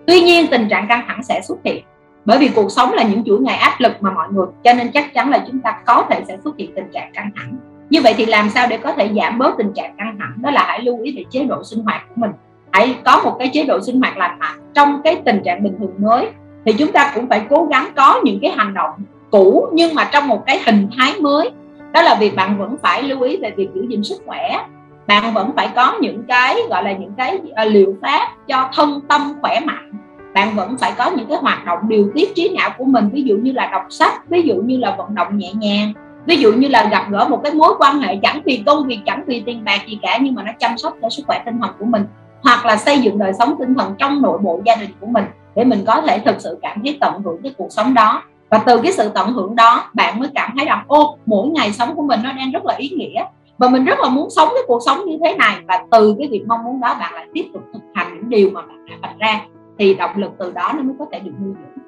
Tuy 0.08 0.22
nhiên, 0.22 0.48
tình 0.52 0.68
trạng 0.70 0.88
căng 0.88 1.04
thẳng 1.08 1.24
sẽ 1.24 1.42
xuất 1.42 1.58
hiện. 1.64 1.84
Bởi 2.26 2.38
vì 2.38 2.50
cuộc 2.56 2.70
sống 2.72 2.94
là 2.94 3.04
những 3.04 3.24
chuỗi 3.26 3.40
ngày 3.40 3.58
áp 3.58 3.76
lực 3.80 3.92
mà 4.00 4.12
mọi 4.12 4.28
người, 4.32 4.46
cho 4.64 4.74
nên 4.74 4.92
chắc 4.92 5.14
chắn 5.14 5.30
là 5.30 5.44
chúng 5.48 5.60
ta 5.60 5.80
có 5.86 6.06
thể 6.10 6.24
sẽ 6.28 6.38
xuất 6.44 6.58
hiện 6.58 6.76
tình 6.76 6.92
trạng 6.94 7.12
căng 7.14 7.32
thẳng. 7.36 7.58
Như 7.90 8.02
vậy 8.02 8.14
thì 8.18 8.26
làm 8.26 8.50
sao 8.50 8.68
để 8.70 8.78
có 8.78 8.92
thể 8.92 9.10
giảm 9.16 9.38
bớt 9.38 9.58
tình 9.58 9.74
trạng 9.74 9.98
căng 9.98 10.16
thẳng? 10.20 10.34
Đó 10.42 10.52
là 10.52 10.64
hãy 10.68 10.82
lưu 10.82 11.02
ý 11.02 11.18
về 11.18 11.24
chế 11.30 11.44
độ 11.44 11.64
sinh 11.64 11.84
hoạt 11.84 12.02
của 12.10 12.16
mình. 12.16 12.32
Hãy 12.72 12.96
có 13.06 13.22
một 13.24 13.36
cái 13.40 13.50
chế 13.54 13.64
độ 13.64 13.82
sinh 13.82 14.02
hoạt 14.02 14.18
lành 14.18 14.40
mạnh 14.40 14.60
trong 14.74 15.02
cái 15.04 15.22
tình 15.26 15.42
trạng 15.46 15.64
bình 15.64 15.76
thường 15.80 15.94
mới 15.98 16.30
thì 16.66 16.74
chúng 16.74 16.92
ta 16.92 17.12
cũng 17.16 17.30
phải 17.30 17.42
cố 17.50 17.68
gắng 17.72 17.88
có 17.96 18.22
những 18.24 18.40
cái 18.42 18.52
hành 18.52 18.74
động 18.74 18.92
cũ, 19.32 19.68
nhưng 19.74 19.96
mà 19.96 20.10
trong 20.14 20.28
một 20.28 20.44
cái 20.46 20.60
hình 20.66 20.88
thái 20.98 21.14
mới. 21.22 21.52
Đó 21.92 22.02
là 22.02 22.16
việc 22.16 22.36
bạn 22.36 22.58
vẫn 22.60 22.76
phải 22.82 23.04
lưu 23.04 23.22
ý 23.22 23.38
về 23.38 23.52
việc 23.58 23.70
giữ 23.74 23.86
gìn 23.90 24.04
sức 24.04 24.22
khỏe. 24.26 24.66
Bạn 25.08 25.34
vẫn 25.34 25.52
phải 25.56 25.70
có 25.76 25.94
những 26.02 26.24
cái, 26.28 26.56
gọi 26.70 26.84
là 26.84 26.92
những 26.92 27.14
cái 27.18 27.40
à, 27.56 27.66
liệu 27.66 27.96
pháp 28.02 28.30
cho 28.48 28.70
thân 28.74 29.00
tâm 29.08 29.34
khỏe 29.42 29.60
mạnh. 29.60 29.92
Bạn 30.34 30.56
vẫn 30.56 30.78
phải 30.78 30.94
có 30.98 31.12
những 31.12 31.28
cái 31.30 31.38
hoạt 31.38 31.66
động 31.66 31.80
điều 31.88 32.12
tiết 32.16 32.36
trí 32.36 32.56
não 32.58 32.70
của 32.78 32.86
mình, 32.86 33.10
ví 33.14 33.24
dụ 33.24 33.36
như 33.36 33.52
là 33.52 33.70
đọc 33.72 33.84
sách, 33.90 34.30
ví 34.30 34.42
dụ 34.42 34.56
như 34.56 34.78
là 34.78 34.96
vận 34.98 35.16
động 35.16 35.38
nhẹ 35.38 35.54
nhàng, 35.54 35.94
ví 36.26 36.38
dụ 36.38 36.54
như 36.54 36.68
là 36.68 36.90
gặp 36.92 37.06
gỡ 37.12 37.28
một 37.30 37.40
cái 37.44 37.54
mối 37.54 37.74
quan 37.80 38.00
hệ 38.00 38.16
chẳng 38.24 38.42
vì 38.46 38.64
công 38.66 38.88
việc, 38.88 39.00
chẳng 39.06 39.24
vì 39.28 39.44
tiền 39.46 39.64
bạc 39.64 39.80
gì 39.88 40.00
cả, 40.02 40.18
nhưng 40.22 40.36
mà 40.36 40.44
nó 40.44 40.52
chăm 40.60 40.78
sóc 40.78 40.98
cho 41.02 41.10
sức 41.10 41.24
khỏe 41.28 41.42
tinh 41.46 41.60
thần 41.62 41.72
của 41.80 41.86
mình, 41.86 42.04
hoặc 42.44 42.66
là 42.66 42.78
xây 42.78 43.00
dựng 43.00 43.20
đời 43.20 43.34
sống 43.40 43.56
tinh 43.60 43.76
thần 43.76 43.96
trong 43.98 44.22
nội 44.22 44.38
bộ 44.38 44.62
gia 44.66 44.76
đình 44.76 44.90
của 45.00 45.08
mình 45.08 45.26
để 45.56 45.64
mình 45.64 45.84
có 45.88 46.02
thể 46.08 46.20
thực 46.20 46.36
sự 46.40 46.58
cảm 46.62 46.82
thấy 46.84 46.98
tận 47.02 47.22
hưởng 47.26 47.42
cái 47.44 47.54
cuộc 47.58 47.68
sống 47.70 47.94
đó. 47.94 48.24
Và 48.50 48.58
từ 48.58 48.82
cái 48.82 48.92
sự 48.92 49.10
tận 49.10 49.34
hưởng 49.34 49.56
đó 49.56 49.90
bạn 49.94 50.20
mới 50.20 50.30
cảm 50.36 50.52
thấy 50.58 50.66
rằng 50.66 50.86
ô 50.88 51.18
mỗi 51.26 51.48
ngày 51.48 51.74
sống 51.74 51.96
của 51.96 52.02
mình 52.02 52.20
nó 52.24 52.32
đang 52.32 52.52
rất 52.52 52.66
là 52.66 52.76
ý 52.76 52.90
nghĩa. 52.90 53.26
Và 53.58 53.70
mình 53.70 53.86
rất 53.86 54.00
là 54.00 54.10
muốn 54.10 54.30
sống 54.30 54.50
cái 54.54 54.64
cuộc 54.68 54.80
sống 54.86 55.06
như 55.06 55.18
thế 55.24 55.36
này. 55.36 55.56
Và 55.68 55.86
từ 55.92 56.16
cái 56.20 56.28
việc 56.32 56.44
mong 56.48 56.64
muốn 56.64 56.80
đó 56.80 56.96
bạn 57.00 57.14
lại 57.14 57.28
tiếp 57.34 57.46
tục 57.54 57.64
thực 57.74 57.82
hành 57.94 58.16
những 58.16 58.30
điều 58.30 58.50
mà 58.50 58.62
bạn 58.62 58.86
đã 58.86 58.96
vạch 59.02 59.20
ra. 59.20 59.42
Thì 59.80 59.94
động 59.94 60.12
lực 60.16 60.32
từ 60.38 60.52
đó 60.52 60.72
nó 60.76 60.84
mới 60.84 60.96
có 61.00 61.06
thể 61.12 61.20
được 61.20 61.32
nuôi 61.42 61.54
dưỡng. 61.54 61.84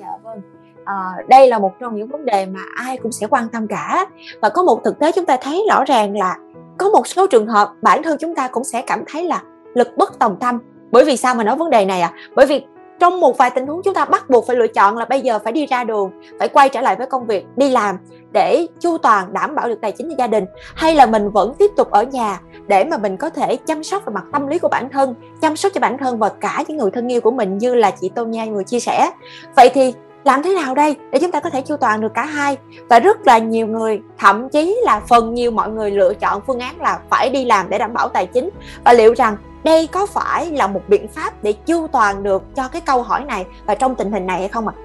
Dạ 0.00 0.10
vâng. 0.22 0.40
À, 0.84 0.94
đây 1.28 1.48
là 1.48 1.58
một 1.58 1.72
trong 1.80 1.96
những 1.96 2.08
vấn 2.08 2.24
đề 2.24 2.46
mà 2.46 2.60
ai 2.76 2.96
cũng 2.96 3.12
sẽ 3.12 3.26
quan 3.26 3.48
tâm 3.48 3.66
cả. 3.66 4.06
Và 4.40 4.48
có 4.48 4.62
một 4.62 4.80
thực 4.84 4.98
tế 4.98 5.12
chúng 5.12 5.26
ta 5.26 5.36
thấy 5.40 5.66
rõ 5.70 5.84
ràng 5.84 6.16
là 6.16 6.36
có 6.78 6.88
một 6.88 7.06
số 7.06 7.26
trường 7.26 7.46
hợp 7.46 7.72
bản 7.82 8.02
thân 8.02 8.16
chúng 8.20 8.34
ta 8.34 8.48
cũng 8.48 8.64
sẽ 8.64 8.82
cảm 8.86 9.04
thấy 9.06 9.24
là 9.24 9.42
lực 9.74 9.88
bất 9.96 10.18
tòng 10.18 10.36
tâm 10.40 10.58
bởi 10.92 11.04
vì 11.04 11.16
sao 11.16 11.34
mà 11.34 11.44
nói 11.44 11.56
vấn 11.56 11.70
đề 11.70 11.84
này 11.84 12.00
à? 12.00 12.12
Bởi 12.34 12.46
vì 12.46 12.64
trong 13.00 13.20
một 13.20 13.38
vài 13.38 13.50
tình 13.50 13.66
huống 13.66 13.82
chúng 13.84 13.94
ta 13.94 14.04
bắt 14.04 14.30
buộc 14.30 14.46
phải 14.46 14.56
lựa 14.56 14.66
chọn 14.66 14.96
là 14.96 15.04
bây 15.04 15.20
giờ 15.20 15.38
phải 15.44 15.52
đi 15.52 15.66
ra 15.66 15.84
đường, 15.84 16.10
phải 16.38 16.48
quay 16.48 16.68
trở 16.68 16.80
lại 16.80 16.96
với 16.96 17.06
công 17.06 17.26
việc, 17.26 17.46
đi 17.56 17.70
làm 17.70 17.96
để 18.32 18.66
chu 18.80 18.98
toàn, 18.98 19.32
đảm 19.32 19.54
bảo 19.54 19.68
được 19.68 19.78
tài 19.80 19.92
chính 19.92 20.08
cho 20.08 20.14
gia 20.18 20.26
đình, 20.26 20.44
hay 20.74 20.94
là 20.94 21.06
mình 21.06 21.30
vẫn 21.30 21.54
tiếp 21.58 21.70
tục 21.76 21.90
ở 21.90 22.02
nhà 22.02 22.40
để 22.66 22.84
mà 22.84 22.98
mình 22.98 23.16
có 23.16 23.30
thể 23.30 23.56
chăm 23.56 23.82
sóc 23.82 24.02
về 24.06 24.12
mặt 24.12 24.24
tâm 24.32 24.46
lý 24.46 24.58
của 24.58 24.68
bản 24.68 24.88
thân, 24.88 25.14
chăm 25.40 25.56
sóc 25.56 25.72
cho 25.74 25.80
bản 25.80 25.98
thân 25.98 26.18
và 26.18 26.28
cả 26.28 26.64
những 26.68 26.76
người 26.76 26.90
thân 26.90 27.12
yêu 27.12 27.20
của 27.20 27.30
mình 27.30 27.58
như 27.58 27.74
là 27.74 27.90
chị 27.90 28.10
Tô 28.14 28.24
Nha 28.24 28.44
người 28.44 28.64
chia 28.64 28.80
sẻ. 28.80 29.10
Vậy 29.56 29.70
thì 29.74 29.94
làm 30.24 30.42
thế 30.42 30.54
nào 30.54 30.74
đây 30.74 30.96
để 31.10 31.18
chúng 31.18 31.30
ta 31.30 31.40
có 31.40 31.50
thể 31.50 31.60
chu 31.60 31.76
toàn 31.76 32.00
được 32.00 32.14
cả 32.14 32.24
hai? 32.24 32.56
Và 32.88 32.98
rất 32.98 33.26
là 33.26 33.38
nhiều 33.38 33.66
người, 33.66 34.00
thậm 34.18 34.48
chí 34.48 34.80
là 34.84 35.00
phần 35.08 35.34
nhiều 35.34 35.50
mọi 35.50 35.68
người 35.68 35.90
lựa 35.90 36.14
chọn 36.14 36.42
phương 36.46 36.60
án 36.60 36.80
là 36.80 37.00
phải 37.10 37.30
đi 37.30 37.44
làm 37.44 37.68
để 37.68 37.78
đảm 37.78 37.92
bảo 37.92 38.08
tài 38.08 38.26
chính. 38.26 38.50
Và 38.84 38.92
liệu 38.92 39.14
rằng 39.14 39.36
đây 39.64 39.86
có 39.86 40.06
phải 40.06 40.50
là 40.50 40.66
một 40.66 40.82
biện 40.88 41.08
pháp 41.08 41.42
để 41.42 41.52
chu 41.66 41.86
toàn 41.92 42.22
được 42.22 42.54
cho 42.56 42.68
cái 42.68 42.80
câu 42.80 43.02
hỏi 43.02 43.24
này 43.24 43.44
và 43.64 43.74
trong 43.74 43.94
tình 43.94 44.12
hình 44.12 44.26
này 44.26 44.38
hay 44.38 44.48
không 44.48 44.68
ạ? 44.68 44.74
À? 44.76 44.82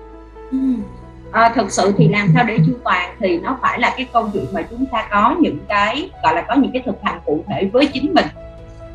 À, 1.31 1.51
thực 1.55 1.71
sự 1.71 1.93
thì 1.97 2.07
làm 2.07 2.27
sao 2.33 2.43
để 2.43 2.57
chu 2.67 2.73
toàn 2.83 3.15
thì 3.19 3.39
nó 3.39 3.57
phải 3.61 3.79
là 3.79 3.93
cái 3.97 4.07
câu 4.13 4.29
chuyện 4.33 4.45
mà 4.51 4.61
chúng 4.69 4.85
ta 4.85 5.07
có 5.11 5.35
những 5.39 5.57
cái 5.67 6.09
gọi 6.23 6.35
là 6.35 6.41
có 6.41 6.55
những 6.55 6.71
cái 6.71 6.81
thực 6.85 6.95
hành 7.03 7.19
cụ 7.25 7.43
thể 7.47 7.69
với 7.73 7.89
chính 7.93 8.13
mình. 8.13 8.25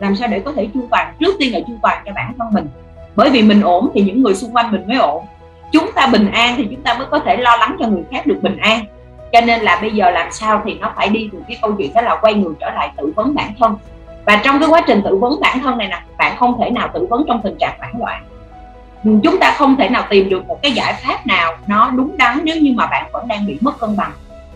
Làm 0.00 0.16
sao 0.16 0.28
để 0.28 0.40
có 0.40 0.52
thể 0.52 0.68
chu 0.74 0.80
toàn 0.90 1.14
trước 1.20 1.34
tiên 1.38 1.52
là 1.52 1.60
chu 1.66 1.72
toàn 1.82 2.02
cho 2.06 2.12
bản 2.14 2.32
thân 2.38 2.48
mình. 2.52 2.68
Bởi 3.16 3.30
vì 3.30 3.42
mình 3.42 3.62
ổn 3.62 3.90
thì 3.94 4.02
những 4.02 4.22
người 4.22 4.34
xung 4.34 4.56
quanh 4.56 4.72
mình 4.72 4.88
mới 4.88 4.96
ổn. 4.96 5.24
Chúng 5.72 5.92
ta 5.94 6.06
bình 6.06 6.30
an 6.32 6.54
thì 6.56 6.66
chúng 6.70 6.82
ta 6.82 6.94
mới 6.94 7.06
có 7.10 7.18
thể 7.18 7.36
lo 7.36 7.56
lắng 7.56 7.76
cho 7.80 7.88
người 7.88 8.02
khác 8.10 8.26
được 8.26 8.38
bình 8.42 8.56
an. 8.56 8.84
Cho 9.32 9.40
nên 9.40 9.60
là 9.60 9.78
bây 9.80 9.90
giờ 9.90 10.10
làm 10.10 10.32
sao 10.32 10.62
thì 10.64 10.74
nó 10.74 10.92
phải 10.96 11.08
đi 11.08 11.28
từ 11.32 11.38
cái 11.48 11.58
câu 11.62 11.72
chuyện 11.78 11.94
đó 11.94 12.00
là 12.00 12.16
quay 12.20 12.34
người 12.34 12.52
trở 12.60 12.70
lại 12.70 12.90
tự 12.96 13.12
vấn 13.16 13.34
bản 13.34 13.54
thân 13.58 13.76
và 14.25 14.41
trong 14.45 14.61
cái 14.61 14.69
quá 14.69 14.81
trình 14.87 15.02
tự 15.05 15.17
vấn 15.17 15.41
bản 15.41 15.61
thân 15.61 15.79
này 15.79 15.88
nè 15.88 16.02
bạn 16.19 16.37
không 16.37 16.61
thể 16.61 16.71
nào 16.71 16.88
tự 16.95 17.07
vấn 17.11 17.25
trong 17.29 17.41
tình 17.43 17.57
trạng 17.59 17.79
hoảng 17.79 17.95
loạn. 17.99 18.23
Chúng 19.23 19.38
ta 19.41 19.55
không 19.59 19.76
thể 19.76 19.88
nào 19.88 20.05
tìm 20.11 20.29
được 20.29 20.47
một 20.47 20.62
cái 20.62 20.73
giải 20.73 20.95
pháp 21.05 21.26
nào 21.26 21.52
nó 21.67 21.91
đúng 21.91 22.17
đắn 22.17 22.41
nếu 22.45 22.57
như 22.57 22.73
mà 22.76 22.87
bạn 22.87 23.11
vẫn 23.12 23.29
đang 23.29 23.47
bị 23.47 23.59
mất 23.61 23.79
cân 23.79 23.97
bằng. 23.97 24.11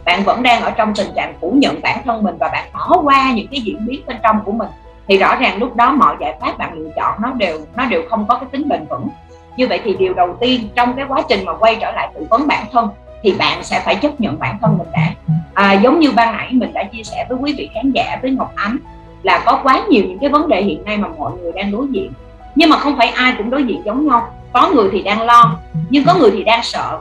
Bạn 0.05 0.23
vẫn 0.23 0.43
đang 0.43 0.63
ở 0.63 0.71
trong 0.71 0.95
tình 0.95 1.09
trạng 1.17 1.35
phủ 1.41 1.55
nhận 1.59 1.81
bản 1.83 2.03
thân 2.05 2.23
mình 2.23 2.37
và 2.41 2.49
bạn 2.49 2.69
bỏ 2.73 3.01
qua 3.03 3.33
những 3.33 3.47
cái 3.51 3.61
diễn 3.61 3.87
biến 3.87 4.01
bên 4.07 4.17
trong 4.23 4.41
của 4.45 4.53
mình. 4.53 4.69
Thì 5.09 5.19
rõ 5.19 5.37
ràng 5.37 5.59
lúc 5.59 5.77
đó 5.77 5.91
mọi 5.91 6.17
giải 6.21 6.35
pháp 6.41 6.59
bạn 6.59 6.73
lựa 6.73 6.91
chọn 6.97 7.23
nó 7.23 7.33
đều 7.33 7.59
nó 7.77 7.85
đều 7.87 8.03
không 8.11 8.27
có 8.29 8.35
cái 8.35 8.49
tính 8.53 8.69
bền 8.69 8.87
vững. 8.91 9.09
Như 9.57 9.67
vậy 9.67 9.81
thì 9.85 9.97
điều 9.99 10.15
đầu 10.15 10.37
tiên 10.41 10.69
trong 10.75 10.95
cái 10.95 11.05
quá 11.09 11.23
trình 11.29 11.45
mà 11.45 11.53
quay 11.55 11.77
trở 11.81 11.93
lại 11.93 12.09
tự 12.15 12.27
vấn 12.31 12.47
bản 12.47 12.65
thân 12.73 12.89
thì 13.23 13.35
bạn 13.39 13.65
sẽ 13.65 13.83
phải 13.85 13.95
chấp 13.95 14.21
nhận 14.21 14.39
bản 14.39 14.59
thân 14.61 14.79
mình 14.79 14.89
đã. 14.93 15.09
À, 15.55 15.73
giống 15.73 16.01
như 16.01 16.13
ban 16.13 16.37
nãy 16.37 16.49
mình 16.53 16.73
đã 16.73 16.85
chia 16.85 17.03
sẻ 17.05 17.27
với 17.29 17.39
quý 17.41 17.55
vị 17.59 17.71
khán 17.75 17.93
giả 17.95 18.19
với 18.23 18.31
ngọc 18.31 18.53
ánh 18.55 18.79
là 19.27 19.43
có 19.47 19.61
quá 19.63 19.83
nhiều 19.89 20.05
những 20.09 20.19
cái 20.19 20.31
vấn 20.31 20.49
đề 20.49 20.63
hiện 20.63 20.85
nay 20.85 20.97
mà 20.97 21.09
mọi 21.19 21.33
người 21.43 21.53
đang 21.53 21.73
đối 21.73 21.87
diện. 21.91 22.13
Nhưng 22.55 22.71
mà 22.71 22.77
không 22.77 22.97
phải 22.97 23.09
ai 23.09 23.35
cũng 23.39 23.51
đối 23.51 23.65
diện 23.65 23.83
giống 23.85 24.07
nhau. 24.07 24.35
Có 24.53 24.71
người 24.75 24.89
thì 24.93 25.03
đang 25.03 25.23
lo, 25.23 25.57
nhưng 25.91 26.05
có 26.05 26.15
người 26.15 26.31
thì 26.31 26.45
đang 26.45 26.63
sợ. 26.63 26.99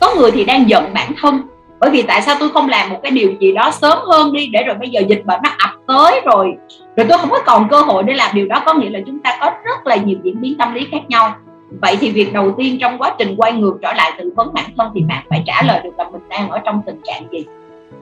Có 0.00 0.14
người 0.16 0.30
thì 0.30 0.44
đang 0.44 0.68
giận 0.68 0.84
bản 0.94 1.12
thân. 1.20 1.40
Bởi 1.78 1.90
vì 1.90 2.02
tại 2.02 2.22
sao 2.22 2.36
tôi 2.40 2.48
không 2.48 2.68
làm 2.68 2.90
một 2.90 3.00
cái 3.02 3.12
điều 3.12 3.32
gì 3.40 3.52
đó 3.52 3.70
sớm 3.70 3.98
hơn 4.06 4.32
đi, 4.32 4.46
để 4.46 4.62
rồi 4.66 4.76
bây 4.80 4.88
giờ 4.88 5.00
dịch 5.08 5.24
bệnh 5.24 5.40
nó 5.42 5.50
ập 5.58 5.70
tới 5.86 6.20
rồi. 6.24 6.54
Rồi 6.96 7.06
tôi 7.08 7.18
không 7.18 7.30
có 7.30 7.40
còn 7.46 7.68
cơ 7.68 7.80
hội 7.80 8.02
để 8.02 8.14
làm 8.14 8.30
điều 8.34 8.46
đó. 8.46 8.62
Có 8.66 8.74
nghĩa 8.74 8.90
là 8.90 9.00
chúng 9.06 9.18
ta 9.18 9.38
có 9.40 9.50
rất 9.64 9.86
là 9.86 9.96
nhiều 9.96 10.18
diễn 10.22 10.40
biến 10.40 10.54
tâm 10.58 10.74
lý 10.74 10.86
khác 10.90 11.00
nhau. 11.08 11.34
Vậy 11.82 11.96
thì 12.00 12.10
việc 12.10 12.32
đầu 12.32 12.54
tiên 12.58 12.78
trong 12.80 12.98
quá 12.98 13.14
trình 13.18 13.36
quay 13.36 13.52
ngược 13.52 13.78
trở 13.82 13.92
lại 13.92 14.12
tự 14.18 14.32
vấn 14.36 14.54
bản 14.54 14.64
thân 14.76 14.90
thì 14.94 15.00
bạn 15.00 15.24
phải 15.30 15.42
trả 15.46 15.62
lời 15.62 15.80
được 15.84 15.90
là 15.98 16.04
mình 16.12 16.22
đang 16.28 16.50
ở 16.50 16.58
trong 16.58 16.82
tình 16.86 17.00
trạng 17.04 17.22
gì. 17.32 17.44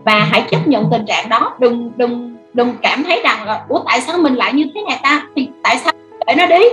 Và 0.04 0.28
hãy 0.30 0.44
chấp 0.50 0.66
nhận 0.66 0.85
tình 0.90 1.06
trạng 1.06 1.28
đó. 1.28 1.54
Đừng 1.59 1.92
đừng 1.97 2.34
đừng 2.55 2.75
cảm 2.83 3.05
thấy 3.05 3.21
rằng 3.25 3.45
là 3.45 3.65
ủa 3.69 3.81
tại 3.87 4.01
sao 4.01 4.19
mình 4.19 4.35
lại 4.35 4.53
như 4.53 4.65
thế 4.75 4.83
này 4.89 5.01
ta? 5.03 5.27
Thì 5.37 5.49
tại 5.63 5.77
sao 5.79 5.93
để 6.27 6.35
nó 6.35 6.47
đi? 6.47 6.65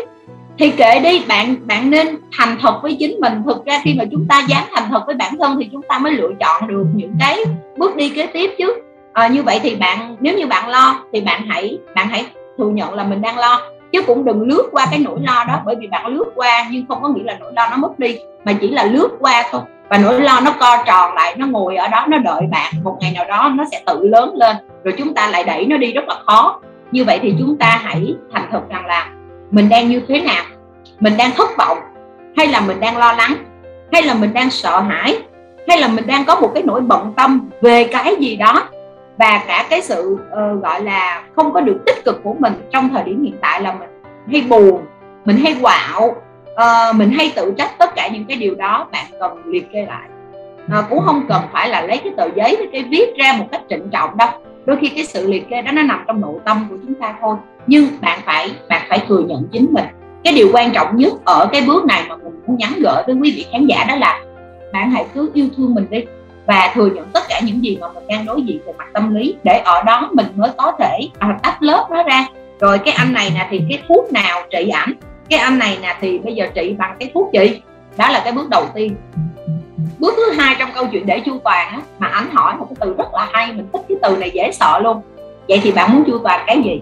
Thì 0.57 0.69
kệ 0.69 0.99
đi 0.99 1.21
bạn 1.27 1.55
bạn 1.67 1.89
nên 1.89 2.17
thành 2.37 2.57
thật 2.61 2.79
với 2.83 2.95
chính 2.99 3.19
mình. 3.19 3.33
Thực 3.45 3.65
ra 3.65 3.81
khi 3.83 3.95
mà 3.97 4.03
chúng 4.11 4.25
ta 4.29 4.41
dám 4.47 4.63
thành 4.71 4.83
thật 4.89 5.03
với 5.05 5.15
bản 5.15 5.37
thân 5.37 5.57
thì 5.59 5.69
chúng 5.71 5.81
ta 5.89 5.97
mới 5.97 6.11
lựa 6.11 6.31
chọn 6.39 6.67
được 6.67 6.85
những 6.95 7.15
cái 7.19 7.37
bước 7.77 7.95
đi 7.95 8.09
kế 8.09 8.25
tiếp 8.25 8.51
chứ. 8.57 8.73
À, 9.13 9.27
như 9.27 9.43
vậy 9.43 9.59
thì 9.63 9.75
bạn 9.75 10.15
nếu 10.19 10.37
như 10.37 10.47
bạn 10.47 10.69
lo 10.69 11.03
thì 11.13 11.21
bạn 11.21 11.45
hãy 11.47 11.77
bạn 11.95 12.07
hãy 12.09 12.25
thừa 12.57 12.69
nhận 12.69 12.93
là 12.93 13.03
mình 13.03 13.21
đang 13.21 13.37
lo. 13.37 13.61
Chứ 13.91 14.01
cũng 14.01 14.25
đừng 14.25 14.41
lướt 14.41 14.69
qua 14.71 14.85
cái 14.91 14.99
nỗi 14.99 15.19
lo 15.21 15.43
đó 15.47 15.59
bởi 15.65 15.75
vì 15.79 15.87
bạn 15.87 16.07
lướt 16.07 16.31
qua 16.35 16.67
nhưng 16.71 16.85
không 16.87 17.01
có 17.01 17.09
nghĩa 17.09 17.23
là 17.23 17.37
nỗi 17.39 17.51
lo 17.55 17.69
nó 17.69 17.77
mất 17.77 17.99
đi 17.99 18.17
mà 18.45 18.53
chỉ 18.61 18.69
là 18.69 18.83
lướt 18.83 19.09
qua 19.19 19.43
thôi. 19.51 19.61
Và 19.89 19.97
nỗi 19.97 20.21
lo 20.21 20.39
nó 20.39 20.51
co 20.59 20.83
tròn 20.85 21.13
lại 21.13 21.35
nó 21.37 21.47
ngồi 21.47 21.75
ở 21.75 21.87
đó 21.87 22.05
nó 22.07 22.17
đợi 22.17 22.41
bạn. 22.51 22.73
Một 22.83 22.97
ngày 23.01 23.11
nào 23.11 23.25
đó 23.25 23.51
nó 23.55 23.63
sẽ 23.71 23.81
tự 23.85 24.07
lớn 24.07 24.35
lên 24.35 24.55
rồi 24.83 24.93
chúng 24.97 25.13
ta 25.13 25.29
lại 25.29 25.43
đẩy 25.43 25.65
nó 25.65 25.77
đi 25.77 25.93
rất 25.93 26.07
là 26.07 26.15
khó. 26.25 26.59
Như 26.91 27.03
vậy 27.03 27.19
thì 27.21 27.35
chúng 27.39 27.57
ta 27.57 27.79
hãy 27.83 28.15
thành 28.33 28.47
thật 28.51 28.61
rằng 28.69 28.85
là 28.85 29.09
mình 29.51 29.69
đang 29.69 29.89
như 29.89 30.01
thế 30.07 30.21
nào? 30.21 30.43
Mình 30.99 31.13
đang 31.17 31.31
thất 31.31 31.49
vọng? 31.57 31.77
Hay 32.37 32.47
là 32.47 32.61
mình 32.61 32.79
đang 32.79 32.97
lo 32.97 33.13
lắng? 33.13 33.35
Hay 33.91 34.03
là 34.03 34.13
mình 34.13 34.33
đang 34.33 34.49
sợ 34.49 34.79
hãi? 34.79 35.17
Hay 35.67 35.79
là 35.79 35.87
mình 35.87 36.07
đang 36.07 36.25
có 36.25 36.35
một 36.35 36.51
cái 36.53 36.63
nỗi 36.63 36.81
bận 36.81 37.13
tâm 37.17 37.49
về 37.61 37.83
cái 37.83 38.15
gì 38.19 38.35
đó 38.35 38.69
và 39.17 39.43
cả 39.47 39.65
cái 39.69 39.81
sự 39.81 40.13
uh, 40.13 40.63
gọi 40.63 40.83
là 40.83 41.23
không 41.35 41.53
có 41.53 41.61
được 41.61 41.77
tích 41.85 42.05
cực 42.05 42.23
của 42.23 42.35
mình 42.39 42.53
trong 42.71 42.89
thời 42.89 43.03
điểm 43.03 43.23
hiện 43.23 43.35
tại 43.41 43.61
là 43.61 43.73
mình 43.73 43.89
hay 44.31 44.41
buồn 44.41 44.81
mình 45.25 45.37
hay 45.37 45.55
quạo 45.61 46.15
uh, 46.51 46.95
mình 46.95 47.11
hay 47.11 47.33
tự 47.35 47.53
trách 47.57 47.71
tất 47.77 47.95
cả 47.95 48.07
những 48.07 48.25
cái 48.25 48.37
điều 48.37 48.55
đó. 48.55 48.87
Bạn 48.91 49.05
cần 49.19 49.41
liệt 49.45 49.71
kê 49.71 49.85
lại. 49.85 50.09
Uh, 50.79 50.85
cũng 50.89 50.99
không 51.05 51.25
cần 51.29 51.41
phải 51.53 51.69
là 51.69 51.81
lấy 51.81 51.97
cái 51.97 52.13
tờ 52.17 52.27
giấy 52.35 52.55
với 52.57 52.69
cái 52.71 52.83
viết 52.83 53.13
ra 53.17 53.35
một 53.39 53.45
cách 53.51 53.61
trịnh 53.69 53.89
trọng 53.89 54.17
đâu 54.17 54.29
đôi 54.65 54.77
khi 54.81 54.89
cái 54.89 55.05
sự 55.05 55.27
liệt 55.31 55.49
kê 55.49 55.61
đó 55.61 55.71
nó 55.71 55.81
nằm 55.83 56.03
trong 56.07 56.21
nội 56.21 56.39
tâm 56.45 56.67
của 56.69 56.75
chúng 56.85 56.93
ta 56.93 57.15
thôi. 57.21 57.35
Nhưng 57.67 57.87
bạn 58.01 58.19
phải 58.25 58.51
bạn 58.69 58.81
phải 58.89 58.99
thừa 59.07 59.19
nhận 59.19 59.47
chính 59.51 59.73
mình. 59.73 59.85
Cái 60.23 60.33
điều 60.33 60.49
quan 60.53 60.71
trọng 60.71 60.97
nhất 60.97 61.13
ở 61.25 61.49
cái 61.51 61.61
bước 61.67 61.85
này 61.85 62.03
mà 62.09 62.15
mình 62.15 62.41
muốn 62.47 62.57
nhắn 62.57 62.73
gửi 62.83 63.03
tới 63.07 63.15
quý 63.15 63.33
vị 63.35 63.45
khán 63.51 63.65
giả 63.65 63.85
đó 63.87 63.95
là 63.95 64.19
bạn 64.73 64.91
hãy 64.91 65.05
cứ 65.13 65.31
yêu 65.33 65.47
thương 65.57 65.75
mình 65.75 65.85
đi 65.89 66.03
và 66.45 66.71
thừa 66.73 66.89
nhận 66.95 67.09
tất 67.13 67.23
cả 67.29 67.39
những 67.43 67.63
gì 67.63 67.77
mà 67.81 67.87
mình 67.93 68.03
đang 68.07 68.25
đối 68.25 68.41
diện 68.41 68.59
về 68.65 68.73
mặt 68.77 68.87
tâm 68.93 69.15
lý 69.15 69.35
để 69.43 69.57
ở 69.65 69.83
đó 69.83 70.09
mình 70.13 70.25
mới 70.35 70.49
có 70.57 70.71
thể 70.79 70.99
à, 71.19 71.39
tách 71.43 71.63
lớp 71.63 71.87
nó 71.91 72.03
ra. 72.03 72.25
Rồi 72.59 72.77
cái 72.77 72.93
anh 72.93 73.13
này 73.13 73.31
nè 73.35 73.47
thì 73.49 73.61
cái 73.69 73.83
thuốc 73.87 74.13
nào 74.13 74.41
trị 74.51 74.69
ảnh? 74.69 74.93
Cái 75.29 75.39
anh 75.39 75.59
này 75.59 75.77
nè 75.81 75.95
thì 76.01 76.19
bây 76.19 76.35
giờ 76.35 76.47
trị 76.53 76.75
bằng 76.77 76.95
cái 76.99 77.11
thuốc 77.13 77.33
gì? 77.33 77.61
Đó 77.97 78.09
là 78.09 78.21
cái 78.23 78.33
bước 78.33 78.49
đầu 78.49 78.65
tiên 78.73 78.95
bước 80.01 80.13
thứ 80.17 80.31
hai 80.31 80.55
trong 80.59 80.69
câu 80.75 80.85
chuyện 80.91 81.05
để 81.05 81.19
chu 81.19 81.39
toàn 81.43 81.67
á, 81.69 81.79
mà 81.99 82.07
ảnh 82.07 82.31
hỏi 82.31 82.53
một 82.57 82.65
cái 82.69 82.75
từ 82.79 82.95
rất 82.97 83.13
là 83.13 83.27
hay, 83.31 83.47
mình 83.47 83.67
thích 83.73 83.81
cái 83.89 83.97
từ 84.01 84.17
này 84.17 84.31
dễ 84.33 84.51
sợ 84.51 84.79
luôn. 84.79 85.01
Vậy 85.47 85.59
thì 85.63 85.71
bạn 85.71 85.93
muốn 85.93 86.03
chu 86.07 86.17
toàn 86.23 86.43
cái 86.47 86.61
gì? 86.63 86.81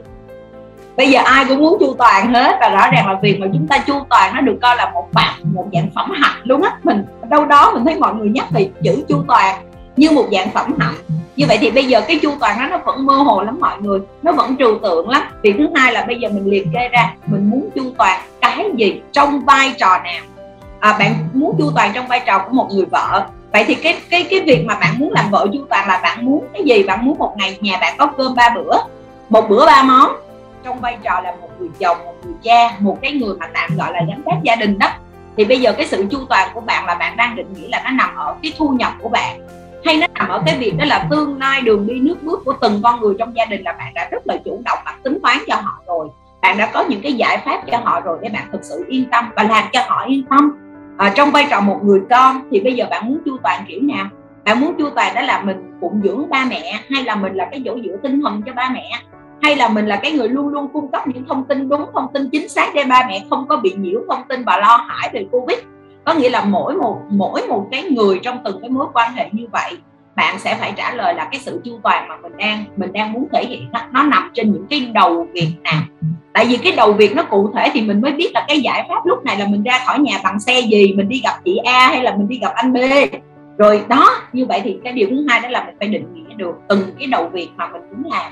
Bây 0.97 1.09
giờ 1.09 1.19
ai 1.25 1.45
cũng 1.45 1.57
muốn 1.57 1.77
chu 1.79 1.95
toàn 1.97 2.33
hết 2.33 2.57
và 2.61 2.69
rõ 2.69 2.91
ràng 2.91 3.07
là 3.07 3.19
việc 3.21 3.39
mà 3.39 3.47
chúng 3.53 3.67
ta 3.67 3.77
chu 3.77 3.93
toàn 4.09 4.35
nó 4.35 4.41
được 4.41 4.57
coi 4.61 4.75
là 4.75 4.91
một 4.93 5.07
bản 5.13 5.33
một 5.53 5.65
dạng 5.73 5.89
phẩm 5.95 6.11
hạnh 6.11 6.41
luôn 6.43 6.61
á. 6.61 6.71
Mình 6.83 7.03
đâu 7.29 7.45
đó 7.45 7.71
mình 7.73 7.85
thấy 7.85 7.95
mọi 7.95 8.13
người 8.13 8.29
nhắc 8.29 8.45
về 8.51 8.69
chữ 8.83 9.03
chu 9.09 9.23
toàn 9.27 9.55
như 9.95 10.11
một 10.11 10.25
dạng 10.31 10.49
phẩm 10.51 10.75
hạnh. 10.79 10.95
Như 11.35 11.45
vậy 11.47 11.57
thì 11.61 11.71
bây 11.71 11.85
giờ 11.85 12.01
cái 12.07 12.19
chu 12.21 12.31
toàn 12.39 12.59
đó 12.59 12.67
nó 12.67 12.77
vẫn 12.77 13.05
mơ 13.05 13.13
hồ 13.13 13.41
lắm 13.43 13.57
mọi 13.59 13.77
người, 13.81 13.99
nó 14.21 14.31
vẫn 14.31 14.55
trừu 14.59 14.79
tượng 14.83 15.09
lắm. 15.09 15.21
Việc 15.41 15.55
thứ 15.57 15.67
hai 15.75 15.93
là 15.93 16.05
bây 16.07 16.19
giờ 16.19 16.29
mình 16.29 16.49
liệt 16.49 16.67
kê 16.73 16.89
ra, 16.89 17.13
mình 17.25 17.49
muốn 17.49 17.69
chu 17.75 17.83
toàn 17.97 18.19
cái 18.41 18.65
gì 18.75 19.01
trong 19.11 19.39
vai 19.45 19.73
trò 19.77 19.99
nào? 20.03 20.21
À, 20.79 20.95
bạn 20.99 21.13
muốn 21.33 21.55
chu 21.57 21.71
toàn 21.75 21.91
trong 21.95 22.07
vai 22.07 22.21
trò 22.25 22.39
của 22.39 22.53
một 22.53 22.67
người 22.71 22.85
vợ. 22.85 23.27
Vậy 23.53 23.63
thì 23.67 23.75
cái 23.75 23.97
cái 24.09 24.27
cái 24.29 24.39
việc 24.39 24.65
mà 24.65 24.75
bạn 24.79 24.95
muốn 24.97 25.11
làm 25.11 25.29
vợ 25.31 25.47
chu 25.53 25.59
toàn 25.69 25.87
là 25.87 25.99
bạn 26.03 26.25
muốn 26.25 26.47
cái 26.53 26.63
gì? 26.63 26.83
Bạn 26.83 27.05
muốn 27.05 27.17
một 27.17 27.33
ngày 27.37 27.57
nhà 27.61 27.77
bạn 27.81 27.95
có 27.97 28.07
cơm 28.17 28.35
ba 28.35 28.49
bữa 28.55 28.77
một 29.29 29.49
bữa 29.49 29.65
ba 29.65 29.83
món. 29.83 30.15
Trong 30.63 30.81
vai 30.81 30.97
trò 31.03 31.21
là 31.21 31.35
một 31.41 31.49
người 31.59 31.69
chồng 31.79 31.97
một 32.05 32.13
người 32.23 32.33
cha 32.43 32.71
một 32.79 32.97
cái 33.01 33.11
người 33.11 33.35
mà 33.35 33.49
tạm 33.53 33.77
gọi 33.77 33.93
là 33.93 33.99
giám 34.07 34.21
sát 34.25 34.37
gia 34.43 34.55
đình 34.55 34.79
đó. 34.79 34.89
Thì 35.37 35.45
bây 35.45 35.59
giờ 35.59 35.73
cái 35.73 35.87
sự 35.87 36.05
chu 36.11 36.19
toàn 36.29 36.49
của 36.53 36.61
bạn 36.61 36.85
là 36.85 36.95
bạn 36.95 37.17
đang 37.17 37.35
định 37.35 37.53
nghĩa 37.53 37.67
là 37.67 37.81
nó 37.83 37.91
nằm 37.91 38.15
ở 38.15 38.35
cái 38.43 38.53
thu 38.57 38.69
nhập 38.69 38.93
của 39.01 39.09
bạn. 39.09 39.39
Hay 39.85 39.97
nó 39.97 40.07
nằm 40.13 40.29
ở 40.29 40.41
cái 40.45 40.57
việc 40.57 40.73
đó 40.77 40.85
là 40.85 41.07
tương 41.09 41.39
lai 41.39 41.61
đường 41.61 41.87
đi 41.87 41.99
nước 41.99 42.23
bước 42.23 42.41
của 42.45 42.53
từng 42.61 42.79
con 42.83 42.99
người 42.99 43.15
trong 43.19 43.35
gia 43.35 43.45
đình 43.45 43.61
là 43.63 43.71
bạn 43.71 43.93
đã 43.93 44.07
rất 44.11 44.27
là 44.27 44.37
chủ 44.45 44.61
động 44.65 44.79
và 44.85 44.95
tính 45.03 45.19
toán 45.23 45.37
cho 45.47 45.55
họ 45.55 45.81
rồi. 45.87 46.07
Bạn 46.41 46.57
đã 46.57 46.65
có 46.73 46.83
những 46.89 47.01
cái 47.01 47.13
giải 47.13 47.37
pháp 47.45 47.61
cho 47.71 47.77
họ 47.83 47.99
rồi 47.99 48.17
để 48.21 48.29
bạn 48.29 48.47
thực 48.51 48.63
sự 48.63 48.85
yên 48.89 49.05
tâm 49.11 49.29
và 49.35 49.43
làm 49.43 49.65
cho 49.73 49.81
họ 49.87 50.05
yên 50.07 50.23
tâm 50.29 50.68
à, 50.99 51.13
trong 51.15 51.31
vai 51.31 51.47
trò 51.49 51.61
một 51.61 51.79
người 51.83 52.01
con 52.09 52.41
thì 52.51 52.59
bây 52.59 52.73
giờ 52.73 52.85
bạn 52.89 53.07
muốn 53.07 53.19
chu 53.25 53.37
toàn 53.43 53.65
kiểu 53.67 53.81
nào? 53.81 54.07
Bạn 54.45 54.59
muốn 54.59 54.73
chu 54.77 54.89
toàn 54.95 55.15
đó 55.15 55.21
là 55.21 55.41
mình 55.41 55.77
phụng 55.81 56.01
dưỡng 56.03 56.29
ba 56.29 56.45
mẹ 56.49 56.79
hay 56.89 57.03
là 57.03 57.15
mình 57.15 57.33
là 57.33 57.47
cái 57.51 57.61
chỗ 57.65 57.77
dựa 57.85 57.95
tinh 58.03 58.21
thần 58.21 58.41
cho 58.45 58.53
ba 58.53 58.69
mẹ? 58.73 58.91
Hay 59.41 59.55
là 59.55 59.69
mình 59.69 59.85
là 59.85 59.95
cái 59.95 60.11
người 60.11 60.29
luôn 60.29 60.47
luôn 60.47 60.67
cung 60.73 60.91
cấp 60.91 61.07
những 61.07 61.25
thông 61.25 61.43
tin 61.43 61.69
đúng 61.69 61.85
thông 61.93 62.13
tin 62.13 62.29
chính 62.29 62.49
xác 62.49 62.75
để 62.75 62.83
ba 62.83 63.05
mẹ 63.07 63.23
không 63.29 63.47
có 63.47 63.57
bị 63.57 63.73
nhiễu 63.77 63.99
thông 64.09 64.21
tin 64.29 64.43
và 64.43 64.57
lo 64.57 64.85
hãi 64.87 65.09
về 65.13 65.25
covid? 65.31 65.57
Có 66.05 66.13
nghĩa 66.13 66.29
là 66.29 66.43
mỗi 66.43 66.75
một 66.75 67.01
mỗi 67.09 67.47
một 67.47 67.67
cái 67.71 67.83
người 67.83 68.19
trong 68.23 68.37
từng 68.45 68.61
cái 68.61 68.69
mối 68.69 68.87
quan 68.93 69.13
hệ 69.13 69.29
như 69.31 69.47
vậy 69.51 69.77
bạn 70.19 70.39
sẽ 70.39 70.55
phải 70.55 70.73
trả 70.77 70.93
lời 70.93 71.13
là 71.13 71.27
cái 71.31 71.39
sự 71.39 71.61
chu 71.63 71.79
toàn 71.83 72.07
mà 72.07 72.17
mình 72.17 72.37
đang 72.37 72.63
mình 72.75 72.93
đang 72.93 73.13
muốn 73.13 73.27
thể 73.33 73.45
hiện 73.45 73.71
đó, 73.71 73.79
nó 73.91 74.03
nằm 74.03 74.31
trên 74.33 74.53
những 74.53 74.65
cái 74.69 74.91
đầu 74.93 75.27
việc 75.33 75.53
nào. 75.63 75.81
Tại 76.33 76.45
vì 76.49 76.57
cái 76.57 76.73
đầu 76.77 76.93
việc 76.93 77.15
nó 77.15 77.23
cụ 77.23 77.51
thể 77.55 77.69
thì 77.73 77.81
mình 77.81 78.01
mới 78.01 78.11
biết 78.11 78.31
là 78.33 78.45
cái 78.47 78.59
giải 78.61 78.85
pháp 78.89 79.05
lúc 79.05 79.25
này 79.25 79.37
là 79.37 79.45
mình 79.47 79.63
ra 79.63 79.79
khỏi 79.85 79.99
nhà 79.99 80.19
bằng 80.23 80.39
xe 80.39 80.59
gì 80.59 80.93
mình 80.93 81.09
đi 81.09 81.21
gặp 81.23 81.33
chị 81.45 81.57
A 81.57 81.87
hay 81.87 82.03
là 82.03 82.15
mình 82.15 82.27
đi 82.27 82.39
gặp 82.41 82.51
anh 82.55 82.73
B. 82.73 82.77
Rồi 83.57 83.81
đó 83.87 84.09
như 84.33 84.45
vậy 84.45 84.61
thì 84.63 84.77
cái 84.83 84.93
điều 84.93 85.07
thứ 85.09 85.25
hai 85.29 85.39
đó 85.39 85.49
là 85.49 85.63
mình 85.63 85.75
phải 85.79 85.87
định 85.87 86.13
nghĩa 86.13 86.35
được 86.35 86.55
từng 86.69 86.81
cái 86.99 87.07
đầu 87.07 87.29
việc 87.33 87.49
mà 87.55 87.67
mình 87.67 87.81
muốn 87.91 88.11
làm. 88.11 88.31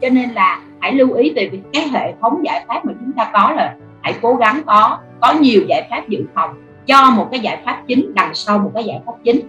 Cho 0.00 0.08
nên 0.08 0.30
là 0.30 0.60
hãy 0.80 0.92
lưu 0.92 1.12
ý 1.12 1.32
về 1.36 1.48
việc 1.48 1.62
cái 1.72 1.88
hệ 1.88 2.12
thống 2.20 2.42
giải 2.44 2.64
pháp 2.68 2.84
mà 2.84 2.92
chúng 3.00 3.12
ta 3.12 3.30
có 3.32 3.52
là 3.56 3.74
hãy 4.02 4.14
cố 4.22 4.34
gắng 4.34 4.62
có 4.66 4.98
có 5.20 5.32
nhiều 5.32 5.62
giải 5.68 5.86
pháp 5.90 6.08
dự 6.08 6.24
phòng 6.34 6.50
cho 6.86 7.10
một 7.10 7.28
cái 7.30 7.40
giải 7.40 7.62
pháp 7.64 7.82
chính 7.86 8.14
đằng 8.14 8.34
sau 8.34 8.58
một 8.58 8.70
cái 8.74 8.84
giải 8.84 9.00
pháp 9.06 9.12
chính. 9.24 9.40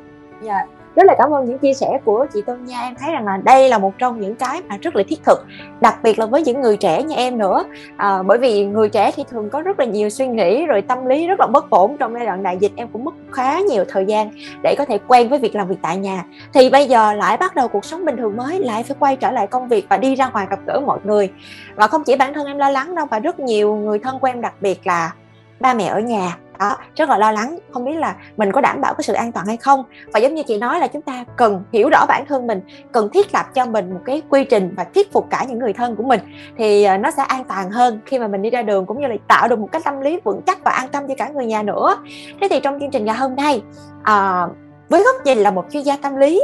Yeah 0.47 0.76
rất 0.97 1.03
là 1.07 1.15
cảm 1.17 1.33
ơn 1.33 1.45
những 1.45 1.57
chia 1.57 1.73
sẻ 1.73 1.99
của 2.05 2.25
chị 2.33 2.41
Tôn 2.41 2.65
Nha. 2.65 2.81
Em 2.81 2.95
thấy 2.95 3.11
rằng 3.11 3.25
là 3.25 3.37
đây 3.37 3.69
là 3.69 3.77
một 3.77 3.93
trong 3.97 4.21
những 4.21 4.35
cái 4.35 4.61
mà 4.69 4.77
rất 4.81 4.95
là 4.95 5.03
thiết 5.07 5.23
thực 5.25 5.45
đặc 5.81 5.95
biệt 6.03 6.19
là 6.19 6.25
với 6.25 6.41
những 6.41 6.61
người 6.61 6.77
trẻ 6.77 7.03
như 7.03 7.15
em 7.15 7.37
nữa. 7.37 7.63
À, 7.97 8.23
bởi 8.23 8.37
vì 8.37 8.65
người 8.65 8.89
trẻ 8.89 9.11
thì 9.15 9.23
thường 9.29 9.49
có 9.49 9.61
rất 9.61 9.79
là 9.79 9.85
nhiều 9.85 10.09
suy 10.09 10.27
nghĩ 10.27 10.65
rồi 10.65 10.81
tâm 10.81 11.05
lý 11.05 11.27
rất 11.27 11.39
là 11.39 11.47
bất 11.47 11.69
ổn. 11.69 11.97
Trong 11.97 12.13
giai 12.13 12.25
đoạn 12.25 12.43
đại 12.43 12.57
dịch 12.57 12.71
em 12.75 12.87
cũng 12.93 13.03
mất 13.03 13.13
khá 13.31 13.59
nhiều 13.59 13.85
thời 13.87 14.05
gian 14.05 14.29
để 14.63 14.75
có 14.77 14.85
thể 14.85 14.99
quen 15.07 15.29
với 15.29 15.39
việc 15.39 15.55
làm 15.55 15.67
việc 15.67 15.79
tại 15.81 15.97
nhà. 15.97 16.23
Thì 16.53 16.69
bây 16.69 16.85
giờ 16.85 17.13
lại 17.13 17.37
bắt 17.37 17.55
đầu 17.55 17.67
cuộc 17.67 17.85
sống 17.85 18.05
bình 18.05 18.17
thường 18.17 18.37
mới 18.37 18.59
lại 18.59 18.83
phải 18.83 18.97
quay 18.99 19.15
trở 19.15 19.31
lại 19.31 19.47
công 19.47 19.67
việc 19.67 19.85
và 19.89 19.97
đi 19.97 20.15
ra 20.15 20.29
ngoài 20.29 20.47
gặp 20.49 20.59
gỡ 20.67 20.81
mọi 20.85 20.99
người. 21.03 21.29
Và 21.75 21.87
không 21.87 22.03
chỉ 22.03 22.15
bản 22.15 22.33
thân 22.33 22.47
em 22.47 22.57
lo 22.57 22.69
lắng 22.69 22.95
đâu 22.95 23.05
và 23.11 23.19
rất 23.19 23.39
nhiều 23.39 23.75
người 23.75 23.99
thân 23.99 24.19
của 24.19 24.27
em 24.27 24.41
đặc 24.41 24.53
biệt 24.61 24.87
là 24.87 25.13
ba 25.59 25.73
mẹ 25.73 25.85
ở 25.85 25.99
nhà 25.99 26.37
đó 26.59 26.77
rất 26.95 27.09
là 27.09 27.17
lo 27.17 27.31
lắng 27.31 27.59
không 27.71 27.85
biết 27.85 27.95
là 27.95 28.15
mình 28.37 28.51
có 28.51 28.61
đảm 28.61 28.81
bảo 28.81 28.93
cái 28.93 29.03
sự 29.03 29.13
an 29.13 29.31
toàn 29.31 29.45
hay 29.45 29.57
không. 29.57 29.83
Và 30.13 30.19
giống 30.19 30.35
như 30.35 30.43
chị 30.43 30.57
nói 30.57 30.79
là 30.79 30.87
chúng 30.87 31.01
ta 31.01 31.25
cần 31.35 31.63
hiểu 31.73 31.89
rõ 31.89 32.05
bản 32.07 32.25
thân 32.25 32.47
mình 32.47 32.61
cần 32.91 33.09
thiết 33.13 33.33
lập 33.33 33.45
cho 33.53 33.65
mình 33.65 33.93
một 33.93 33.99
cái 34.05 34.21
quy 34.29 34.43
trình 34.43 34.73
và 34.77 34.83
thuyết 34.83 35.13
phục 35.13 35.27
cả 35.29 35.45
những 35.49 35.59
người 35.59 35.73
thân 35.73 35.95
của 35.95 36.03
mình. 36.03 36.19
Thì 36.57 36.83
ờ, 36.83 36.97
nó 36.97 37.11
sẽ 37.11 37.23
an 37.23 37.43
toàn 37.43 37.71
hơn 37.71 37.99
khi 38.05 38.19
mà 38.19 38.27
mình 38.27 38.41
đi 38.41 38.49
ra 38.49 38.61
đường 38.61 38.85
cũng 38.85 39.01
như 39.01 39.07
là 39.07 39.15
tạo 39.27 39.47
được 39.47 39.59
một 39.59 39.69
cái 39.71 39.81
tâm 39.85 40.01
lý 40.01 40.19
vững 40.23 40.41
chắc 40.45 40.63
và 40.63 40.71
an 40.71 40.87
tâm 40.91 41.07
cho 41.07 41.15
cả 41.17 41.29
người 41.29 41.45
nhà 41.45 41.63
nữa. 41.63 41.97
Thế 42.41 42.47
thì 42.49 42.59
trong 42.59 42.79
chương 42.79 42.91
trình 42.91 43.05
ngày 43.05 43.15
hôm 43.15 43.35
nay 43.35 43.61
à, 44.03 44.47
với 44.89 45.03
góc 45.03 45.15
nhìn 45.25 45.37
là 45.37 45.51
một 45.51 45.65
chuyên 45.71 45.83
gia 45.83 45.97
tâm 45.97 46.15
lý 46.15 46.41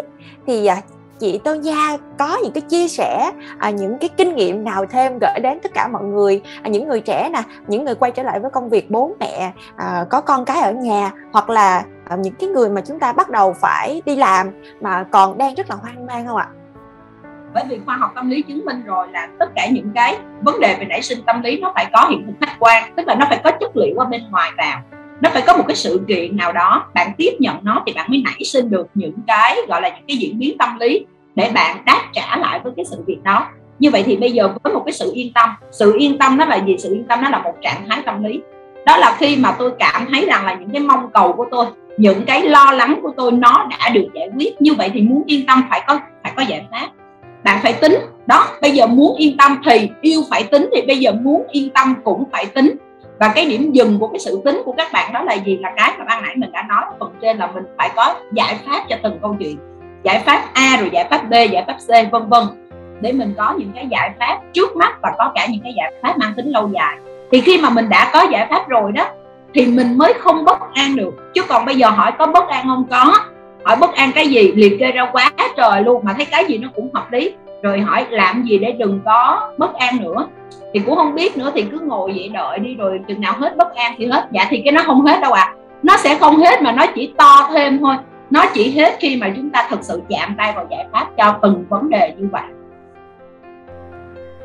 thì 0.47 0.65
ờ, 0.65 0.75
chị 1.23 1.39
Tô 1.43 1.55
Nha 1.55 1.97
có 2.19 2.37
những 2.43 2.51
cái 2.51 2.61
chia 2.61 2.87
sẻ 2.87 3.31
à, 3.59 3.69
những 3.69 3.97
cái 3.99 4.09
kinh 4.17 4.35
nghiệm 4.35 4.63
nào 4.63 4.85
thêm 4.85 5.19
gửi 5.21 5.39
đến 5.43 5.59
tất 5.63 5.71
cả 5.73 5.87
mọi 5.87 6.03
người? 6.03 6.41
À, 6.63 6.69
những 6.69 6.87
người 6.87 7.01
trẻ 7.01 7.29
nè 7.33 7.41
những 7.67 7.85
người 7.85 7.95
quay 7.95 8.11
trở 8.11 8.23
lại 8.23 8.39
với 8.39 8.51
công 8.51 8.69
việc 8.69 8.91
bố 8.91 9.15
mẹ 9.19 9.53
à, 9.75 10.05
có 10.09 10.21
con 10.21 10.45
cái 10.45 10.61
ở 10.61 10.71
nhà 10.71 11.11
hoặc 11.33 11.49
là 11.49 11.83
à, 12.09 12.15
những 12.15 12.33
cái 12.33 12.49
người 12.49 12.69
mà 12.69 12.81
chúng 12.87 12.99
ta 12.99 13.13
bắt 13.13 13.29
đầu 13.29 13.53
phải 13.53 14.01
đi 14.05 14.15
làm 14.15 14.47
mà 14.81 15.05
còn 15.11 15.37
đang 15.37 15.55
rất 15.55 15.69
là 15.69 15.75
hoang 15.75 16.05
mang 16.05 16.27
không 16.27 16.37
ạ? 16.37 16.47
bởi 17.53 17.63
vì 17.69 17.79
khoa 17.85 17.97
học 17.97 18.11
tâm 18.15 18.29
lý 18.29 18.41
chứng 18.41 18.65
minh 18.65 18.83
rồi 18.85 19.07
là 19.11 19.27
tất 19.39 19.49
cả 19.55 19.67
những 19.71 19.91
cái 19.95 20.17
vấn 20.41 20.59
đề 20.59 20.75
về 20.79 20.85
nảy 20.85 21.01
sinh 21.01 21.19
tâm 21.25 21.41
lý 21.41 21.59
nó 21.59 21.71
phải 21.75 21.85
có 21.93 22.07
hiện 22.09 22.25
thực 22.25 22.33
khách 22.41 22.55
quan 22.59 22.93
tức 22.95 23.07
là 23.07 23.15
nó 23.15 23.25
phải 23.29 23.41
có 23.43 23.51
chất 23.59 23.77
liệu 23.77 23.95
ở 23.97 24.05
bên 24.05 24.21
ngoài 24.31 24.51
vào. 24.57 24.81
Nó 25.21 25.29
phải 25.33 25.43
có 25.47 25.57
một 25.57 25.63
cái 25.67 25.75
sự 25.75 26.01
kiện 26.07 26.37
nào 26.37 26.51
đó 26.51 26.85
bạn 26.93 27.11
tiếp 27.17 27.31
nhận 27.39 27.57
nó 27.61 27.83
thì 27.85 27.93
bạn 27.93 28.05
mới 28.09 28.21
nảy 28.25 28.43
sinh 28.45 28.69
được 28.69 28.87
những 28.93 29.15
cái 29.27 29.57
gọi 29.67 29.81
là 29.81 29.89
những 29.89 30.05
cái 30.07 30.17
diễn 30.17 30.39
biến 30.39 30.57
tâm 30.57 30.79
lý 30.79 31.05
để 31.35 31.51
bạn 31.53 31.77
đáp 31.85 32.01
trả 32.13 32.37
lại 32.37 32.59
với 32.63 32.73
cái 32.75 32.85
sự 32.85 33.03
việc 33.07 33.19
đó. 33.23 33.47
Như 33.79 33.89
vậy 33.91 34.03
thì 34.05 34.17
bây 34.17 34.31
giờ 34.31 34.49
với 34.63 34.73
một 34.73 34.83
cái 34.85 34.93
sự 34.93 35.11
yên 35.13 35.33
tâm 35.33 35.49
sự 35.71 35.95
yên 35.97 36.17
tâm 36.17 36.37
đó 36.37 36.45
là 36.45 36.55
gì? 36.55 36.75
Sự 36.79 36.93
yên 36.93 37.03
tâm 37.03 37.21
đó 37.21 37.29
là 37.29 37.41
một 37.41 37.53
trạng 37.61 37.89
thái 37.89 38.01
tâm 38.05 38.23
lý. 38.23 38.41
Đó 38.85 38.97
là 38.97 39.15
khi 39.19 39.37
mà 39.37 39.55
tôi 39.59 39.71
cảm 39.79 40.07
thấy 40.11 40.25
rằng 40.25 40.45
là 40.45 40.53
những 40.53 40.69
cái 40.69 40.81
mong 40.81 41.09
cầu 41.13 41.33
của 41.33 41.45
tôi 41.51 41.65
những 41.97 42.25
cái 42.25 42.41
lo 42.41 42.71
lắng 42.71 42.99
của 43.03 43.11
tôi 43.17 43.31
nó 43.31 43.67
đã 43.69 43.89
được 43.89 44.07
giải 44.13 44.29
quyết. 44.37 44.61
Như 44.61 44.73
vậy 44.73 44.91
thì 44.93 45.01
muốn 45.01 45.23
yên 45.25 45.45
tâm 45.45 45.63
phải 45.69 45.83
có 45.87 45.99
phải 46.23 46.31
có 46.35 46.43
giải 46.43 46.65
pháp. 46.71 46.87
Bạn 47.43 47.59
phải 47.63 47.73
tính. 47.73 47.97
Đó 48.25 48.47
bây 48.61 48.71
giờ 48.71 48.87
muốn 48.87 49.15
yên 49.17 49.37
tâm 49.37 49.61
thì 49.65 49.89
yêu 50.01 50.21
phải 50.29 50.43
tính 50.43 50.69
thì 50.75 50.81
bây 50.81 50.97
giờ 50.97 51.11
muốn 51.11 51.43
yên 51.51 51.69
tâm 51.69 51.95
cũng 52.03 52.23
phải 52.31 52.45
tính. 52.45 52.75
Và 53.19 53.31
cái 53.35 53.45
điểm 53.45 53.71
dừng 53.71 53.99
của 53.99 54.07
cái 54.07 54.19
sự 54.19 54.41
tính 54.45 54.61
của 54.65 54.71
các 54.77 54.93
bạn 54.93 55.13
đó 55.13 55.23
là 55.23 55.33
gì? 55.33 55.57
Là 55.57 55.73
cái 55.75 55.91
mà 55.99 56.05
ban 56.05 56.23
nãy 56.23 56.35
mình 56.35 56.51
đã 56.51 56.65
nói 56.69 56.83
phần 56.99 57.09
trên 57.21 57.37
là 57.37 57.47
mình 57.47 57.63
phải 57.77 57.89
có 57.95 58.15
giải 58.31 58.59
pháp 58.65 58.85
cho 58.89 58.95
từng 59.03 59.19
câu 59.21 59.35
chuyện 59.39 59.57
giải 60.03 60.23
pháp 60.25 60.43
A 60.53 60.77
rồi 60.79 60.89
giải 60.93 61.07
pháp 61.09 61.29
B, 61.29 61.33
giải 61.33 61.63
pháp 61.67 61.77
C, 61.87 62.11
vân 62.11 62.29
vân. 62.29 62.43
Để 63.01 63.11
mình 63.11 63.33
có 63.37 63.53
những 63.57 63.71
cái 63.75 63.87
giải 63.91 64.11
pháp 64.19 64.39
trước 64.53 64.75
mắt 64.75 64.97
và 65.01 65.11
có 65.17 65.31
cả 65.35 65.47
những 65.49 65.61
cái 65.63 65.73
giải 65.77 65.93
pháp 66.01 66.17
mang 66.17 66.33
tính 66.33 66.51
lâu 66.51 66.69
dài. 66.73 66.97
Thì 67.31 67.41
khi 67.41 67.57
mà 67.61 67.69
mình 67.69 67.89
đã 67.89 68.09
có 68.13 68.25
giải 68.31 68.47
pháp 68.49 68.67
rồi 68.67 68.91
đó, 68.91 69.07
thì 69.53 69.65
mình 69.65 69.97
mới 69.97 70.13
không 70.13 70.45
bất 70.45 70.59
an 70.73 70.95
được. 70.95 71.31
Chứ 71.33 71.41
còn 71.47 71.65
bây 71.65 71.75
giờ 71.75 71.89
hỏi 71.89 72.11
có 72.17 72.27
bất 72.27 72.47
an 72.47 72.65
không? 72.67 72.85
Có. 72.89 73.13
Hỏi 73.63 73.75
bất 73.75 73.93
an 73.93 74.11
cái 74.15 74.27
gì? 74.27 74.51
Liệt 74.55 74.79
kê 74.79 74.91
ra 74.91 75.09
quá 75.11 75.31
trời 75.57 75.83
luôn, 75.83 76.01
mà 76.05 76.13
thấy 76.13 76.25
cái 76.25 76.45
gì 76.45 76.57
nó 76.57 76.67
cũng 76.75 76.89
hợp 76.93 77.11
lý. 77.11 77.33
Rồi 77.61 77.79
hỏi 77.79 78.05
làm 78.09 78.43
gì 78.43 78.57
để 78.57 78.71
đừng 78.71 78.99
có 79.05 79.51
bất 79.57 79.73
an 79.73 79.97
nữa. 80.01 80.27
Thì 80.73 80.79
cũng 80.79 80.95
không 80.95 81.15
biết 81.15 81.37
nữa, 81.37 81.51
thì 81.55 81.61
cứ 81.71 81.79
ngồi 81.79 82.11
vậy 82.15 82.29
đợi 82.29 82.59
đi, 82.59 82.75
rồi 82.75 82.99
chừng 83.07 83.21
nào 83.21 83.33
hết 83.39 83.57
bất 83.57 83.75
an 83.75 83.95
thì 83.97 84.05
hết. 84.05 84.27
Dạ 84.31 84.45
thì 84.49 84.61
cái 84.65 84.71
nó 84.71 84.81
không 84.85 85.05
hết 85.05 85.21
đâu 85.21 85.31
ạ. 85.31 85.41
À. 85.41 85.53
nó 85.83 85.97
sẽ 85.97 86.15
không 86.15 86.37
hết 86.37 86.61
mà 86.61 86.71
nó 86.71 86.85
chỉ 86.95 87.13
to 87.17 87.49
thêm 87.53 87.79
thôi 87.79 87.95
nó 88.33 88.45
chỉ 88.53 88.71
hết 88.71 88.95
khi 88.99 89.15
mà 89.15 89.33
chúng 89.35 89.49
ta 89.49 89.67
thực 89.71 89.79
sự 89.83 90.01
chạm 90.09 90.35
tay 90.37 90.53
vào 90.55 90.67
giải 90.71 90.85
pháp 90.91 91.07
cho 91.17 91.39
từng 91.41 91.65
vấn 91.69 91.89
đề 91.89 92.13
như 92.17 92.27
vậy. 92.31 92.43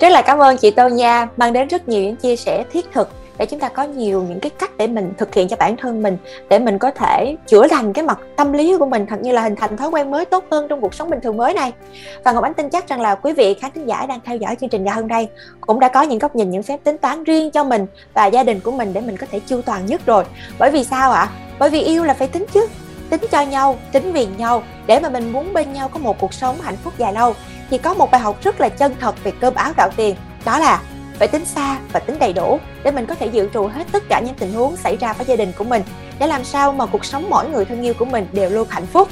Rất 0.00 0.08
là 0.08 0.22
cảm 0.22 0.38
ơn 0.38 0.56
chị 0.56 0.70
Tô 0.70 0.88
Nha, 0.88 1.28
mang 1.36 1.52
đến 1.52 1.68
rất 1.68 1.88
nhiều 1.88 2.02
những 2.02 2.16
chia 2.16 2.36
sẻ 2.36 2.64
thiết 2.72 2.86
thực 2.92 3.08
để 3.38 3.46
chúng 3.46 3.60
ta 3.60 3.68
có 3.68 3.82
nhiều 3.82 4.24
những 4.28 4.40
cái 4.40 4.50
cách 4.50 4.70
để 4.78 4.86
mình 4.86 5.12
thực 5.18 5.34
hiện 5.34 5.48
cho 5.48 5.56
bản 5.56 5.76
thân 5.76 6.02
mình, 6.02 6.16
để 6.48 6.58
mình 6.58 6.78
có 6.78 6.90
thể 6.90 7.36
chữa 7.46 7.66
lành 7.70 7.92
cái 7.92 8.04
mặt 8.04 8.18
tâm 8.36 8.52
lý 8.52 8.76
của 8.78 8.86
mình, 8.86 9.06
thật 9.06 9.16
như 9.20 9.32
là 9.32 9.42
hình 9.42 9.56
thành 9.56 9.76
thói 9.76 9.88
quen 9.88 10.10
mới 10.10 10.24
tốt 10.24 10.44
hơn 10.50 10.66
trong 10.68 10.80
cuộc 10.80 10.94
sống 10.94 11.10
bình 11.10 11.20
thường 11.20 11.36
mới 11.36 11.54
này. 11.54 11.72
Và 12.24 12.32
ngọc 12.32 12.44
ánh 12.44 12.54
tin 12.54 12.70
chắc 12.70 12.88
rằng 12.88 13.00
là 13.00 13.14
quý 13.14 13.32
vị 13.32 13.54
khán 13.54 13.70
thính 13.70 13.88
giả 13.88 14.06
đang 14.06 14.20
theo 14.24 14.36
dõi 14.36 14.56
chương 14.60 14.68
trình 14.68 14.84
ngày 14.84 14.94
hôm 14.94 15.08
nay 15.08 15.28
cũng 15.60 15.80
đã 15.80 15.88
có 15.88 16.02
những 16.02 16.18
góc 16.18 16.36
nhìn, 16.36 16.50
những 16.50 16.62
phép 16.62 16.80
tính 16.84 16.98
toán 16.98 17.24
riêng 17.24 17.50
cho 17.50 17.64
mình 17.64 17.86
và 18.14 18.26
gia 18.26 18.42
đình 18.42 18.60
của 18.60 18.72
mình 18.72 18.92
để 18.92 19.00
mình 19.00 19.16
có 19.16 19.26
thể 19.30 19.40
chu 19.46 19.62
toàn 19.62 19.86
nhất 19.86 20.00
rồi. 20.06 20.24
Bởi 20.58 20.70
vì 20.70 20.84
sao 20.84 21.10
ạ? 21.10 21.28
Bởi 21.58 21.70
vì 21.70 21.80
yêu 21.80 22.04
là 22.04 22.14
phải 22.14 22.28
tính 22.28 22.46
chứ 22.52 22.66
tính 23.10 23.20
cho 23.30 23.40
nhau, 23.40 23.78
tính 23.92 24.12
vì 24.12 24.26
nhau, 24.26 24.62
để 24.86 25.00
mà 25.00 25.08
mình 25.08 25.32
muốn 25.32 25.52
bên 25.52 25.72
nhau 25.72 25.88
có 25.88 25.98
một 25.98 26.18
cuộc 26.18 26.34
sống 26.34 26.60
hạnh 26.60 26.76
phúc 26.84 26.92
dài 26.98 27.12
lâu 27.12 27.34
thì 27.70 27.78
có 27.78 27.94
một 27.94 28.10
bài 28.10 28.20
học 28.20 28.36
rất 28.42 28.60
là 28.60 28.68
chân 28.68 28.94
thật 29.00 29.14
về 29.24 29.32
cơm 29.40 29.54
áo 29.54 29.72
gạo 29.76 29.90
tiền, 29.96 30.16
đó 30.44 30.58
là 30.58 30.80
phải 31.18 31.28
tính 31.28 31.44
xa 31.44 31.78
và 31.92 32.00
tính 32.00 32.18
đầy 32.18 32.32
đủ 32.32 32.58
để 32.82 32.90
mình 32.90 33.06
có 33.06 33.14
thể 33.14 33.26
dự 33.26 33.48
trù 33.54 33.66
hết 33.66 33.86
tất 33.92 34.02
cả 34.08 34.20
những 34.20 34.34
tình 34.34 34.52
huống 34.52 34.76
xảy 34.76 34.96
ra 34.96 35.12
với 35.12 35.26
gia 35.26 35.36
đình 35.36 35.52
của 35.58 35.64
mình 35.64 35.82
để 36.18 36.26
làm 36.26 36.44
sao 36.44 36.72
mà 36.72 36.86
cuộc 36.86 37.04
sống 37.04 37.30
mỗi 37.30 37.48
người 37.48 37.64
thân 37.64 37.82
yêu 37.82 37.94
của 37.98 38.04
mình 38.04 38.26
đều 38.32 38.50
luôn 38.50 38.68
hạnh 38.70 38.86
phúc 38.86 39.08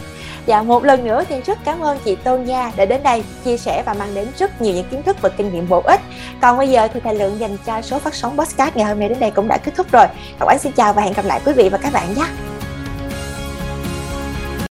và 0.46 0.62
một 0.62 0.84
lần 0.84 1.04
nữa 1.04 1.24
thì 1.28 1.40
rất 1.40 1.58
cảm 1.64 1.80
ơn 1.80 1.98
chị 2.04 2.16
Tôn 2.16 2.44
Nha 2.44 2.72
đã 2.76 2.84
đến 2.84 3.02
đây 3.02 3.24
chia 3.44 3.56
sẻ 3.56 3.82
và 3.86 3.94
mang 3.94 4.14
đến 4.14 4.28
rất 4.38 4.62
nhiều 4.62 4.74
những 4.74 4.88
kiến 4.90 5.02
thức 5.02 5.16
và 5.20 5.28
kinh 5.28 5.52
nghiệm 5.52 5.68
bổ 5.68 5.82
ích. 5.84 6.00
Còn 6.40 6.58
bây 6.58 6.68
giờ 6.68 6.88
thì 6.94 7.00
thời 7.00 7.14
lượng 7.14 7.40
dành 7.40 7.56
cho 7.66 7.82
số 7.82 7.98
phát 7.98 8.14
sóng 8.14 8.38
podcast 8.38 8.76
ngày 8.76 8.84
hôm 8.84 9.00
nay 9.00 9.08
đến 9.08 9.20
đây 9.20 9.30
cũng 9.30 9.48
đã 9.48 9.58
kết 9.58 9.72
thúc 9.76 9.86
rồi. 9.92 10.06
Các 10.40 10.46
bạn 10.46 10.58
xin 10.58 10.72
chào 10.72 10.92
và 10.92 11.02
hẹn 11.02 11.12
gặp 11.12 11.24
lại 11.24 11.40
quý 11.44 11.52
vị 11.52 11.68
và 11.68 11.78
các 11.78 11.92
bạn 11.92 12.14
nhé. 12.14 12.55